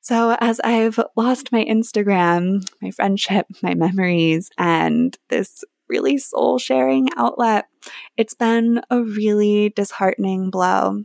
So 0.02 0.36
as 0.42 0.60
I've 0.60 1.00
lost 1.16 1.52
my 1.52 1.64
Instagram, 1.64 2.68
my 2.82 2.92
friendship, 2.92 3.48
my 3.64 3.74
memories, 3.74 4.50
and 4.58 5.18
this 5.30 5.64
really 5.88 6.18
soul 6.18 6.58
sharing 6.60 7.10
outlet, 7.18 7.66
it's 8.18 8.34
been 8.34 8.82
a 8.90 9.02
really 9.02 9.70
disheartening 9.70 10.50
blow. 10.50 11.04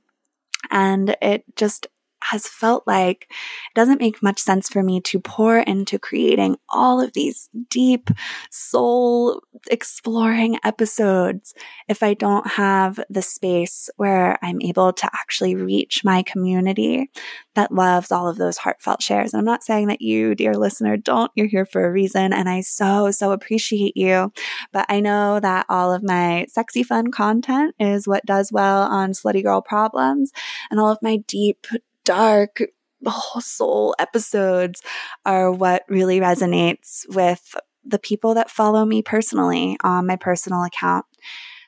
And 0.70 1.16
it 1.22 1.44
just 1.56 1.86
has 2.22 2.46
felt 2.46 2.86
like 2.86 3.26
it 3.30 3.74
doesn't 3.74 4.00
make 4.00 4.22
much 4.22 4.38
sense 4.38 4.68
for 4.68 4.82
me 4.82 5.00
to 5.00 5.20
pour 5.20 5.58
into 5.58 5.98
creating 5.98 6.56
all 6.68 7.00
of 7.00 7.12
these 7.12 7.48
deep 7.70 8.10
soul 8.50 9.42
exploring 9.70 10.58
episodes 10.64 11.54
if 11.88 12.02
I 12.02 12.14
don't 12.14 12.46
have 12.46 13.00
the 13.08 13.22
space 13.22 13.88
where 13.96 14.38
I'm 14.42 14.60
able 14.62 14.92
to 14.92 15.10
actually 15.12 15.54
reach 15.54 16.04
my 16.04 16.22
community 16.22 17.10
that 17.54 17.72
loves 17.72 18.12
all 18.12 18.28
of 18.28 18.36
those 18.36 18.58
heartfelt 18.58 19.02
shares. 19.02 19.32
And 19.32 19.40
I'm 19.40 19.44
not 19.44 19.64
saying 19.64 19.88
that 19.88 20.00
you, 20.00 20.34
dear 20.34 20.54
listener, 20.54 20.96
don't. 20.96 21.30
You're 21.34 21.48
here 21.48 21.66
for 21.66 21.84
a 21.84 21.90
reason. 21.90 22.32
And 22.32 22.48
I 22.48 22.60
so, 22.60 23.10
so 23.10 23.32
appreciate 23.32 23.96
you. 23.96 24.32
But 24.72 24.86
I 24.88 25.00
know 25.00 25.40
that 25.40 25.66
all 25.68 25.92
of 25.92 26.02
my 26.02 26.46
sexy 26.48 26.82
fun 26.82 27.10
content 27.10 27.74
is 27.80 28.06
what 28.06 28.24
does 28.24 28.52
well 28.52 28.82
on 28.82 29.12
Slutty 29.12 29.42
Girl 29.42 29.60
Problems 29.60 30.32
and 30.70 30.78
all 30.78 30.90
of 30.90 30.98
my 31.02 31.16
deep 31.26 31.66
dark 32.08 32.62
whole 33.06 33.42
soul 33.42 33.94
episodes 33.98 34.82
are 35.24 35.52
what 35.52 35.82
really 35.88 36.20
resonates 36.20 37.04
with 37.14 37.54
the 37.84 37.98
people 37.98 38.34
that 38.34 38.50
follow 38.50 38.84
me 38.84 39.02
personally 39.02 39.76
on 39.84 40.06
my 40.06 40.16
personal 40.16 40.64
account. 40.64 41.06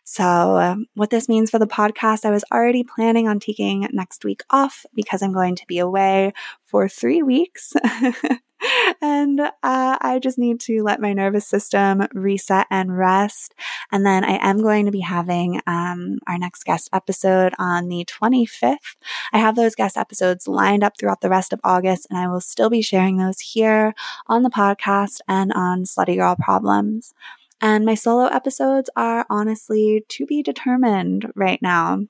So, 0.04 0.24
um, 0.24 0.86
what 0.94 1.10
this 1.10 1.28
means 1.28 1.50
for 1.50 1.58
the 1.58 1.68
podcast, 1.68 2.24
I 2.24 2.30
was 2.30 2.44
already 2.50 2.82
planning 2.82 3.28
on 3.28 3.38
taking 3.38 3.86
next 3.92 4.24
week 4.24 4.42
off 4.50 4.84
because 4.94 5.22
I'm 5.22 5.32
going 5.32 5.54
to 5.56 5.66
be 5.68 5.78
away 5.78 6.32
for 6.64 6.88
three 6.88 7.22
weeks. 7.22 7.74
and 9.00 9.40
uh, 9.40 9.50
I 9.62 10.18
just 10.22 10.38
need 10.38 10.60
to 10.60 10.82
let 10.82 11.00
my 11.00 11.12
nervous 11.12 11.46
system 11.46 12.06
reset 12.12 12.66
and 12.70 12.96
rest. 12.96 13.54
And 13.90 14.04
then 14.04 14.24
I 14.24 14.38
am 14.40 14.62
going 14.62 14.86
to 14.86 14.92
be 14.92 15.00
having 15.00 15.60
um, 15.66 16.18
our 16.26 16.38
next 16.38 16.64
guest 16.64 16.88
episode 16.92 17.54
on 17.58 17.88
the 17.88 18.04
25th. 18.04 18.96
I 19.32 19.38
have 19.38 19.56
those 19.56 19.74
guest 19.74 19.96
episodes 19.96 20.48
lined 20.48 20.84
up 20.84 20.94
throughout 20.98 21.20
the 21.20 21.30
rest 21.30 21.52
of 21.52 21.60
August, 21.64 22.06
and 22.10 22.18
I 22.18 22.28
will 22.28 22.40
still 22.40 22.70
be 22.70 22.82
sharing 22.82 23.16
those 23.16 23.40
here 23.40 23.94
on 24.26 24.42
the 24.42 24.50
podcast 24.50 25.18
and 25.28 25.52
on 25.52 25.84
Slutty 25.84 26.16
Girl 26.16 26.36
Problems. 26.36 27.14
And 27.60 27.84
my 27.84 27.94
solo 27.94 28.24
episodes 28.26 28.88
are 28.96 29.26
honestly 29.28 30.04
to 30.08 30.26
be 30.26 30.42
determined 30.42 31.30
right 31.34 31.60
now. 31.60 32.06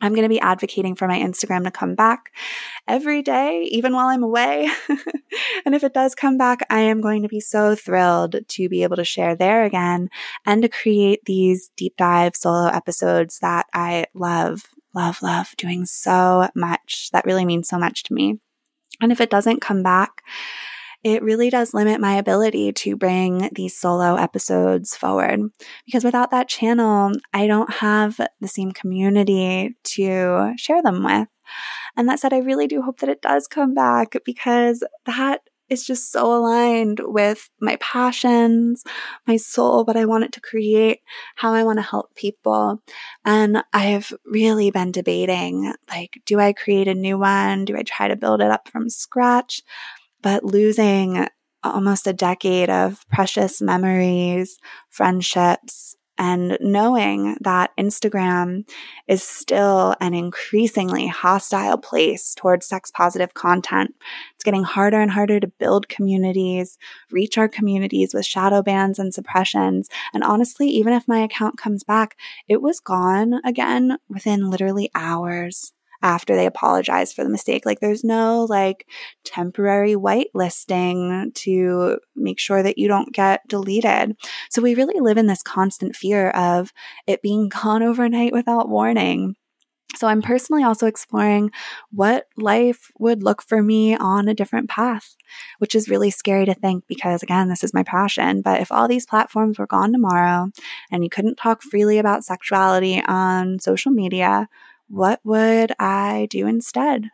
I'm 0.00 0.14
going 0.14 0.24
to 0.24 0.28
be 0.28 0.40
advocating 0.40 0.94
for 0.94 1.06
my 1.06 1.18
Instagram 1.18 1.64
to 1.64 1.70
come 1.70 1.94
back 1.94 2.32
every 2.88 3.22
day, 3.22 3.62
even 3.70 3.92
while 3.92 4.08
I'm 4.08 4.22
away. 4.22 4.68
and 5.66 5.74
if 5.74 5.84
it 5.84 5.94
does 5.94 6.14
come 6.14 6.38
back, 6.38 6.66
I 6.70 6.80
am 6.80 7.00
going 7.00 7.22
to 7.22 7.28
be 7.28 7.40
so 7.40 7.74
thrilled 7.74 8.36
to 8.46 8.68
be 8.68 8.82
able 8.82 8.96
to 8.96 9.04
share 9.04 9.36
there 9.36 9.64
again 9.64 10.08
and 10.46 10.62
to 10.62 10.68
create 10.68 11.20
these 11.26 11.70
deep 11.76 11.96
dive 11.96 12.36
solo 12.36 12.66
episodes 12.68 13.38
that 13.40 13.66
I 13.74 14.06
love, 14.14 14.62
love, 14.94 15.22
love 15.22 15.54
doing 15.56 15.86
so 15.86 16.48
much. 16.54 17.10
That 17.12 17.26
really 17.26 17.44
means 17.44 17.68
so 17.68 17.78
much 17.78 18.02
to 18.04 18.14
me. 18.14 18.40
And 19.00 19.12
if 19.12 19.20
it 19.20 19.30
doesn't 19.30 19.60
come 19.60 19.82
back, 19.82 20.22
it 21.02 21.22
really 21.22 21.50
does 21.50 21.74
limit 21.74 22.00
my 22.00 22.14
ability 22.16 22.72
to 22.72 22.96
bring 22.96 23.48
these 23.54 23.76
solo 23.76 24.16
episodes 24.16 24.96
forward 24.96 25.40
because 25.86 26.04
without 26.04 26.30
that 26.30 26.48
channel, 26.48 27.12
I 27.32 27.46
don't 27.46 27.70
have 27.74 28.20
the 28.40 28.48
same 28.48 28.72
community 28.72 29.76
to 29.84 30.52
share 30.56 30.82
them 30.82 31.02
with. 31.04 31.28
And 31.96 32.08
that 32.08 32.20
said, 32.20 32.32
I 32.32 32.38
really 32.38 32.66
do 32.66 32.82
hope 32.82 33.00
that 33.00 33.08
it 33.08 33.22
does 33.22 33.48
come 33.48 33.74
back 33.74 34.14
because 34.24 34.84
that 35.06 35.40
is 35.70 35.86
just 35.86 36.10
so 36.10 36.36
aligned 36.36 37.00
with 37.02 37.48
my 37.60 37.76
passions, 37.76 38.82
my 39.26 39.36
soul, 39.36 39.84
what 39.84 39.96
I 39.96 40.04
want 40.04 40.24
it 40.24 40.32
to 40.32 40.40
create, 40.40 40.98
how 41.36 41.54
I 41.54 41.62
want 41.62 41.78
to 41.78 41.84
help 41.84 42.14
people. 42.16 42.82
And 43.24 43.62
I've 43.72 44.12
really 44.24 44.70
been 44.72 44.90
debating 44.90 45.72
like, 45.88 46.20
do 46.26 46.40
I 46.40 46.52
create 46.52 46.88
a 46.88 46.94
new 46.94 47.18
one? 47.18 47.64
Do 47.64 47.76
I 47.76 47.84
try 47.84 48.08
to 48.08 48.16
build 48.16 48.42
it 48.42 48.50
up 48.50 48.68
from 48.68 48.90
scratch? 48.90 49.62
But 50.22 50.44
losing 50.44 51.26
almost 51.62 52.06
a 52.06 52.12
decade 52.12 52.70
of 52.70 53.06
precious 53.08 53.60
memories, 53.60 54.58
friendships, 54.88 55.96
and 56.20 56.58
knowing 56.60 57.38
that 57.40 57.70
Instagram 57.78 58.68
is 59.08 59.22
still 59.22 59.94
an 60.02 60.12
increasingly 60.12 61.06
hostile 61.06 61.78
place 61.78 62.34
towards 62.34 62.66
sex 62.66 62.90
positive 62.90 63.32
content. 63.32 63.94
It's 64.34 64.44
getting 64.44 64.62
harder 64.62 65.00
and 65.00 65.10
harder 65.10 65.40
to 65.40 65.46
build 65.46 65.88
communities, 65.88 66.76
reach 67.10 67.38
our 67.38 67.48
communities 67.48 68.12
with 68.12 68.26
shadow 68.26 68.62
bans 68.62 68.98
and 68.98 69.14
suppressions. 69.14 69.88
And 70.12 70.22
honestly, 70.22 70.68
even 70.68 70.92
if 70.92 71.08
my 71.08 71.20
account 71.20 71.56
comes 71.56 71.84
back, 71.84 72.18
it 72.46 72.60
was 72.60 72.80
gone 72.80 73.40
again 73.42 73.96
within 74.10 74.50
literally 74.50 74.90
hours 74.94 75.72
after 76.02 76.34
they 76.34 76.46
apologize 76.46 77.12
for 77.12 77.24
the 77.24 77.30
mistake. 77.30 77.66
Like 77.66 77.80
there's 77.80 78.04
no 78.04 78.46
like 78.48 78.86
temporary 79.24 79.94
whitelisting 79.94 81.34
to 81.34 81.98
make 82.16 82.38
sure 82.38 82.62
that 82.62 82.78
you 82.78 82.88
don't 82.88 83.12
get 83.12 83.46
deleted. 83.48 84.16
So 84.50 84.62
we 84.62 84.74
really 84.74 85.00
live 85.00 85.18
in 85.18 85.26
this 85.26 85.42
constant 85.42 85.96
fear 85.96 86.30
of 86.30 86.72
it 87.06 87.22
being 87.22 87.48
gone 87.62 87.82
overnight 87.82 88.32
without 88.32 88.68
warning. 88.68 89.36
So 89.96 90.06
I'm 90.06 90.22
personally 90.22 90.62
also 90.62 90.86
exploring 90.86 91.50
what 91.90 92.26
life 92.36 92.90
would 92.98 93.24
look 93.24 93.42
for 93.42 93.60
me 93.60 93.96
on 93.96 94.28
a 94.28 94.34
different 94.34 94.70
path, 94.70 95.16
which 95.58 95.74
is 95.74 95.88
really 95.88 96.10
scary 96.10 96.46
to 96.46 96.54
think 96.54 96.84
because 96.86 97.22
again, 97.22 97.48
this 97.48 97.64
is 97.64 97.74
my 97.74 97.82
passion. 97.82 98.40
But 98.40 98.60
if 98.60 98.70
all 98.70 98.86
these 98.86 99.04
platforms 99.06 99.58
were 99.58 99.66
gone 99.66 99.92
tomorrow 99.92 100.48
and 100.92 101.02
you 101.02 101.10
couldn't 101.10 101.36
talk 101.36 101.62
freely 101.62 101.98
about 101.98 102.24
sexuality 102.24 103.02
on 103.06 103.58
social 103.58 103.90
media, 103.90 104.48
what 104.90 105.20
would 105.24 105.72
I 105.78 106.26
do 106.30 106.46
instead? 106.46 107.08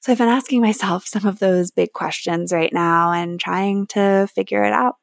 So 0.00 0.12
I've 0.12 0.18
been 0.18 0.28
asking 0.28 0.60
myself 0.60 1.06
some 1.06 1.26
of 1.26 1.38
those 1.38 1.70
big 1.70 1.92
questions 1.92 2.52
right 2.52 2.72
now 2.72 3.12
and 3.12 3.40
trying 3.40 3.86
to 3.88 4.28
figure 4.34 4.62
it 4.64 4.72
out. 4.72 4.96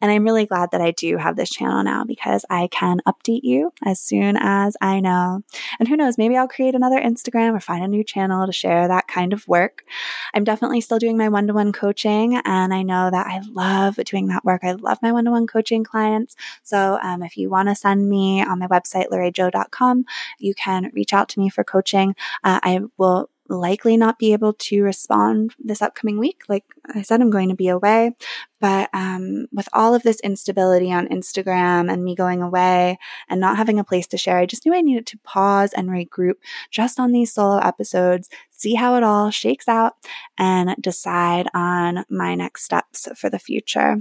And 0.00 0.10
I'm 0.10 0.24
really 0.24 0.46
glad 0.46 0.70
that 0.72 0.80
I 0.80 0.90
do 0.90 1.16
have 1.16 1.36
this 1.36 1.50
channel 1.50 1.82
now 1.82 2.04
because 2.04 2.44
I 2.50 2.68
can 2.68 3.00
update 3.06 3.42
you 3.42 3.72
as 3.84 4.00
soon 4.00 4.36
as 4.38 4.76
I 4.80 5.00
know. 5.00 5.42
And 5.78 5.88
who 5.88 5.96
knows, 5.96 6.18
maybe 6.18 6.36
I'll 6.36 6.48
create 6.48 6.74
another 6.74 7.00
Instagram 7.00 7.54
or 7.54 7.60
find 7.60 7.84
a 7.84 7.88
new 7.88 8.04
channel 8.04 8.46
to 8.46 8.52
share 8.52 8.88
that 8.88 9.08
kind 9.08 9.32
of 9.32 9.46
work. 9.48 9.84
I'm 10.34 10.44
definitely 10.44 10.80
still 10.80 10.98
doing 10.98 11.16
my 11.16 11.28
one 11.28 11.46
to 11.46 11.54
one 11.54 11.72
coaching, 11.72 12.36
and 12.44 12.72
I 12.74 12.82
know 12.82 13.10
that 13.10 13.26
I 13.26 13.40
love 13.50 13.96
doing 14.04 14.28
that 14.28 14.44
work. 14.44 14.62
I 14.64 14.72
love 14.72 14.98
my 15.02 15.12
one 15.12 15.24
to 15.24 15.30
one 15.30 15.46
coaching 15.46 15.84
clients. 15.84 16.36
So 16.62 16.98
um, 17.02 17.22
if 17.22 17.36
you 17.36 17.50
want 17.50 17.68
to 17.68 17.74
send 17.74 18.08
me 18.08 18.42
on 18.42 18.58
my 18.58 18.66
website, 18.66 19.08
lorraejo.com, 19.08 20.04
you 20.38 20.54
can 20.54 20.90
reach 20.94 21.12
out 21.12 21.28
to 21.30 21.40
me 21.40 21.48
for 21.48 21.64
coaching. 21.64 22.14
Uh, 22.44 22.60
I 22.62 22.80
will 22.96 23.30
likely 23.48 23.96
not 23.96 24.18
be 24.18 24.32
able 24.32 24.52
to 24.54 24.82
respond 24.82 25.54
this 25.58 25.82
upcoming 25.82 26.18
week. 26.18 26.42
Like 26.48 26.64
I 26.94 27.02
said, 27.02 27.20
I'm 27.20 27.30
going 27.30 27.48
to 27.48 27.54
be 27.54 27.68
away. 27.68 28.12
But 28.60 28.88
um, 28.92 29.46
with 29.52 29.68
all 29.72 29.94
of 29.94 30.02
this 30.02 30.20
instability 30.20 30.92
on 30.92 31.08
Instagram 31.08 31.92
and 31.92 32.04
me 32.04 32.14
going 32.14 32.42
away 32.42 32.98
and 33.28 33.40
not 33.40 33.56
having 33.56 33.78
a 33.78 33.84
place 33.84 34.06
to 34.08 34.18
share, 34.18 34.38
I 34.38 34.46
just 34.46 34.64
knew 34.64 34.74
I 34.74 34.80
needed 34.80 35.06
to 35.08 35.18
pause 35.18 35.72
and 35.72 35.88
regroup 35.88 36.34
just 36.70 36.98
on 36.98 37.12
these 37.12 37.32
solo 37.32 37.58
episodes, 37.58 38.28
see 38.50 38.74
how 38.74 38.96
it 38.96 39.02
all 39.02 39.30
shakes 39.30 39.68
out, 39.68 39.94
and 40.38 40.74
decide 40.80 41.48
on 41.54 42.04
my 42.08 42.34
next 42.34 42.64
steps 42.64 43.08
for 43.16 43.30
the 43.30 43.38
future. 43.38 43.98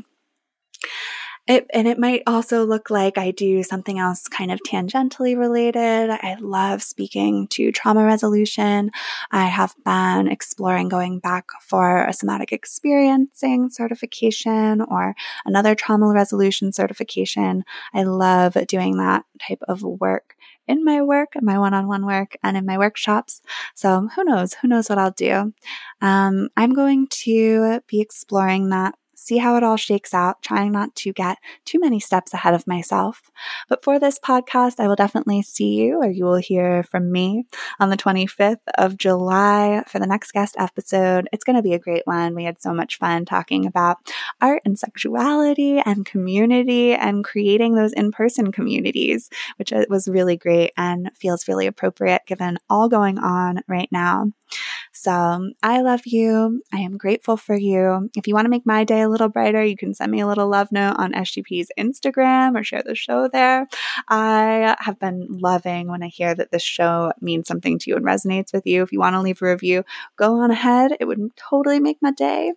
It, 1.47 1.67
and 1.73 1.87
it 1.87 1.99
might 1.99 2.23
also 2.25 2.65
look 2.65 2.89
like 2.89 3.19
I 3.19 3.29
do 3.29 3.61
something 3.61 3.99
else 3.99 4.27
kind 4.27 4.51
of 4.51 4.59
tangentially 4.67 5.37
related. 5.37 6.09
I 6.09 6.37
love 6.39 6.81
speaking 6.81 7.47
to 7.49 7.71
trauma 7.71 8.03
resolution. 8.03 8.89
I 9.31 9.45
have 9.45 9.75
been 9.85 10.27
exploring 10.27 10.89
going 10.89 11.19
back 11.19 11.49
for 11.61 12.03
a 12.03 12.13
somatic 12.13 12.51
experiencing 12.51 13.69
certification 13.69 14.81
or 14.81 15.13
another 15.45 15.75
trauma 15.75 16.07
resolution 16.07 16.73
certification. 16.73 17.63
I 17.93 18.03
love 18.03 18.57
doing 18.67 18.97
that 18.97 19.25
type 19.47 19.61
of 19.67 19.83
work 19.83 20.35
in 20.67 20.83
my 20.83 21.03
work, 21.03 21.33
my 21.41 21.59
one-on-one 21.59 22.07
work, 22.07 22.37
and 22.41 22.57
in 22.57 22.65
my 22.65 22.79
workshops. 22.79 23.43
So 23.75 24.09
who 24.15 24.23
knows? 24.23 24.55
Who 24.55 24.67
knows 24.67 24.89
what 24.89 24.97
I'll 24.97 25.11
do? 25.11 25.53
Um, 26.01 26.49
I'm 26.57 26.73
going 26.73 27.05
to 27.07 27.81
be 27.87 28.01
exploring 28.01 28.69
that 28.69 28.95
see 29.25 29.37
how 29.37 29.57
it 29.57 29.63
all 29.63 29.75
shakes 29.75 30.13
out, 30.13 30.41
trying 30.41 30.71
not 30.71 30.95
to 30.95 31.11
get 31.11 31.39
too 31.65 31.79
many 31.79 31.99
steps 31.99 32.33
ahead 32.33 32.53
of 32.53 32.67
myself. 32.67 33.31
But 33.67 33.83
for 33.83 33.99
this 33.99 34.19
podcast, 34.19 34.79
I 34.79 34.87
will 34.87 34.95
definitely 34.95 35.41
see 35.41 35.73
you 35.75 35.97
or 36.01 36.09
you 36.09 36.25
will 36.25 36.35
hear 36.35 36.83
from 36.83 37.11
me 37.11 37.45
on 37.79 37.89
the 37.89 37.97
25th 37.97 38.57
of 38.77 38.97
July 38.97 39.83
for 39.87 39.97
the 39.97 40.05
next 40.05 40.31
guest 40.31 40.55
episode. 40.59 41.27
It's 41.31 41.43
going 41.43 41.55
to 41.55 41.63
be 41.63 41.73
a 41.73 41.79
great 41.79 42.03
one. 42.05 42.35
We 42.35 42.43
had 42.43 42.61
so 42.61 42.73
much 42.73 42.99
fun 42.99 43.25
talking 43.25 43.65
about 43.65 43.97
art 44.41 44.61
and 44.63 44.77
sexuality 44.77 45.79
and 45.79 46.05
community 46.05 46.93
and 46.93 47.23
creating 47.23 47.73
those 47.73 47.93
in 47.93 48.11
person 48.11 48.51
communities, 48.51 49.29
which 49.57 49.73
uh, 49.73 49.85
was 49.89 50.07
really 50.07 50.37
great 50.37 50.71
and 50.77 51.09
feels 51.15 51.47
really 51.47 51.65
appropriate 51.65 52.21
given 52.27 52.59
all 52.69 52.89
going 52.89 53.17
on 53.17 53.61
right 53.67 53.89
now. 53.91 54.27
So 54.91 55.51
I 55.61 55.81
love 55.81 56.01
you. 56.05 56.61
I 56.73 56.77
am 56.77 56.97
grateful 56.97 57.37
for 57.37 57.55
you. 57.55 58.09
If 58.15 58.27
you 58.27 58.33
want 58.33 58.45
to 58.45 58.49
make 58.49 58.65
my 58.65 58.83
day 58.83 59.01
a 59.01 59.09
little 59.09 59.29
brighter, 59.29 59.63
you 59.63 59.77
can 59.77 59.93
send 59.93 60.11
me 60.11 60.21
a 60.21 60.27
little 60.27 60.47
love 60.47 60.71
note 60.71 60.95
on 60.97 61.13
SGP's 61.13 61.69
Instagram 61.77 62.59
or 62.59 62.63
share 62.63 62.83
the 62.83 62.95
show 62.95 63.27
there. 63.27 63.67
I 64.09 64.75
have 64.79 64.99
been 64.99 65.27
loving 65.29 65.89
when 65.89 66.03
I 66.03 66.07
hear 66.07 66.33
that 66.35 66.51
this 66.51 66.63
show 66.63 67.11
means 67.21 67.47
something 67.47 67.77
to 67.79 67.89
you 67.89 67.97
and 67.97 68.05
resonates 68.05 68.53
with 68.53 68.65
you. 68.65 68.83
If 68.83 68.91
you 68.91 68.99
want 68.99 69.15
to 69.15 69.21
leave 69.21 69.41
a 69.41 69.45
review, 69.45 69.83
go 70.17 70.41
on 70.41 70.51
ahead. 70.51 70.93
It 70.99 71.05
would 71.05 71.35
totally 71.35 71.79
make 71.79 71.97
my 72.01 72.11
day. 72.11 72.53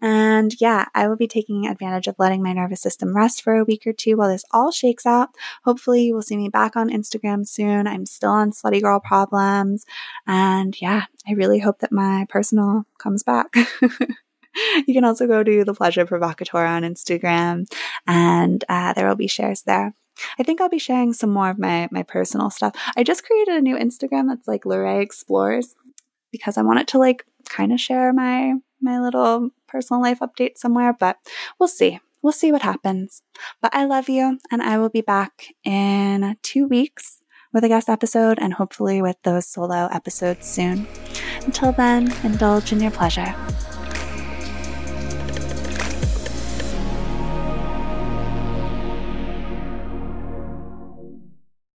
And 0.00 0.54
yeah, 0.60 0.86
I 0.94 1.08
will 1.08 1.16
be 1.16 1.26
taking 1.26 1.66
advantage 1.66 2.06
of 2.06 2.16
letting 2.18 2.42
my 2.42 2.52
nervous 2.52 2.82
system 2.82 3.16
rest 3.16 3.42
for 3.42 3.56
a 3.56 3.64
week 3.64 3.86
or 3.86 3.92
two 3.92 4.16
while 4.16 4.28
this 4.28 4.44
all 4.52 4.70
shakes 4.70 5.06
out. 5.06 5.30
Hopefully, 5.64 6.02
you 6.04 6.14
will 6.14 6.22
see 6.22 6.36
me 6.36 6.48
back 6.48 6.76
on 6.76 6.90
Instagram 6.90 7.46
soon. 7.46 7.86
I'm 7.86 8.06
still 8.06 8.30
on 8.30 8.52
Slutty 8.52 8.82
Girl 8.82 9.00
Problems. 9.00 9.86
And 10.26 10.78
yeah, 10.80 11.04
I 11.26 11.32
really 11.32 11.60
hope 11.60 11.78
that 11.80 11.92
my 11.92 12.26
personal 12.28 12.84
comes 12.98 13.22
back. 13.22 13.54
you 14.86 14.94
can 14.94 15.04
also 15.04 15.26
go 15.26 15.42
to 15.42 15.64
the 15.64 15.74
Pleasure 15.74 16.06
Provocateur 16.06 16.64
on 16.64 16.82
Instagram, 16.82 17.66
and 18.06 18.64
uh, 18.68 18.92
there 18.92 19.08
will 19.08 19.16
be 19.16 19.28
shares 19.28 19.62
there. 19.62 19.94
I 20.38 20.42
think 20.42 20.60
I'll 20.60 20.68
be 20.68 20.78
sharing 20.78 21.12
some 21.12 21.30
more 21.30 21.50
of 21.50 21.58
my 21.58 21.88
my 21.90 22.02
personal 22.02 22.50
stuff. 22.50 22.74
I 22.96 23.02
just 23.02 23.24
created 23.24 23.56
a 23.56 23.60
new 23.60 23.76
Instagram 23.76 24.28
that's 24.28 24.48
like 24.48 24.64
Lorraine 24.64 25.00
Explores 25.00 25.74
because 26.32 26.56
I 26.58 26.62
want 26.62 26.80
it 26.80 26.88
to 26.88 26.98
like 26.98 27.24
kind 27.48 27.72
of 27.72 27.80
share 27.80 28.12
my 28.12 28.54
my 28.80 29.00
little 29.00 29.50
personal 29.66 30.02
life 30.02 30.20
update 30.20 30.56
somewhere, 30.56 30.92
but 30.92 31.16
we'll 31.58 31.68
see. 31.68 32.00
We'll 32.22 32.32
see 32.32 32.50
what 32.50 32.62
happens. 32.62 33.22
But 33.62 33.74
I 33.74 33.84
love 33.84 34.08
you, 34.08 34.38
and 34.50 34.62
I 34.62 34.78
will 34.78 34.88
be 34.88 35.00
back 35.00 35.54
in 35.64 36.36
two 36.42 36.66
weeks 36.66 37.20
with 37.52 37.64
a 37.64 37.68
guest 37.68 37.88
episode 37.88 38.38
and 38.38 38.54
hopefully 38.54 39.00
with 39.00 39.16
those 39.22 39.46
solo 39.46 39.88
episodes 39.92 40.46
soon. 40.46 40.86
Until 41.44 41.72
then, 41.72 42.12
indulge 42.24 42.72
in 42.72 42.80
your 42.80 42.90
pleasure. 42.90 43.34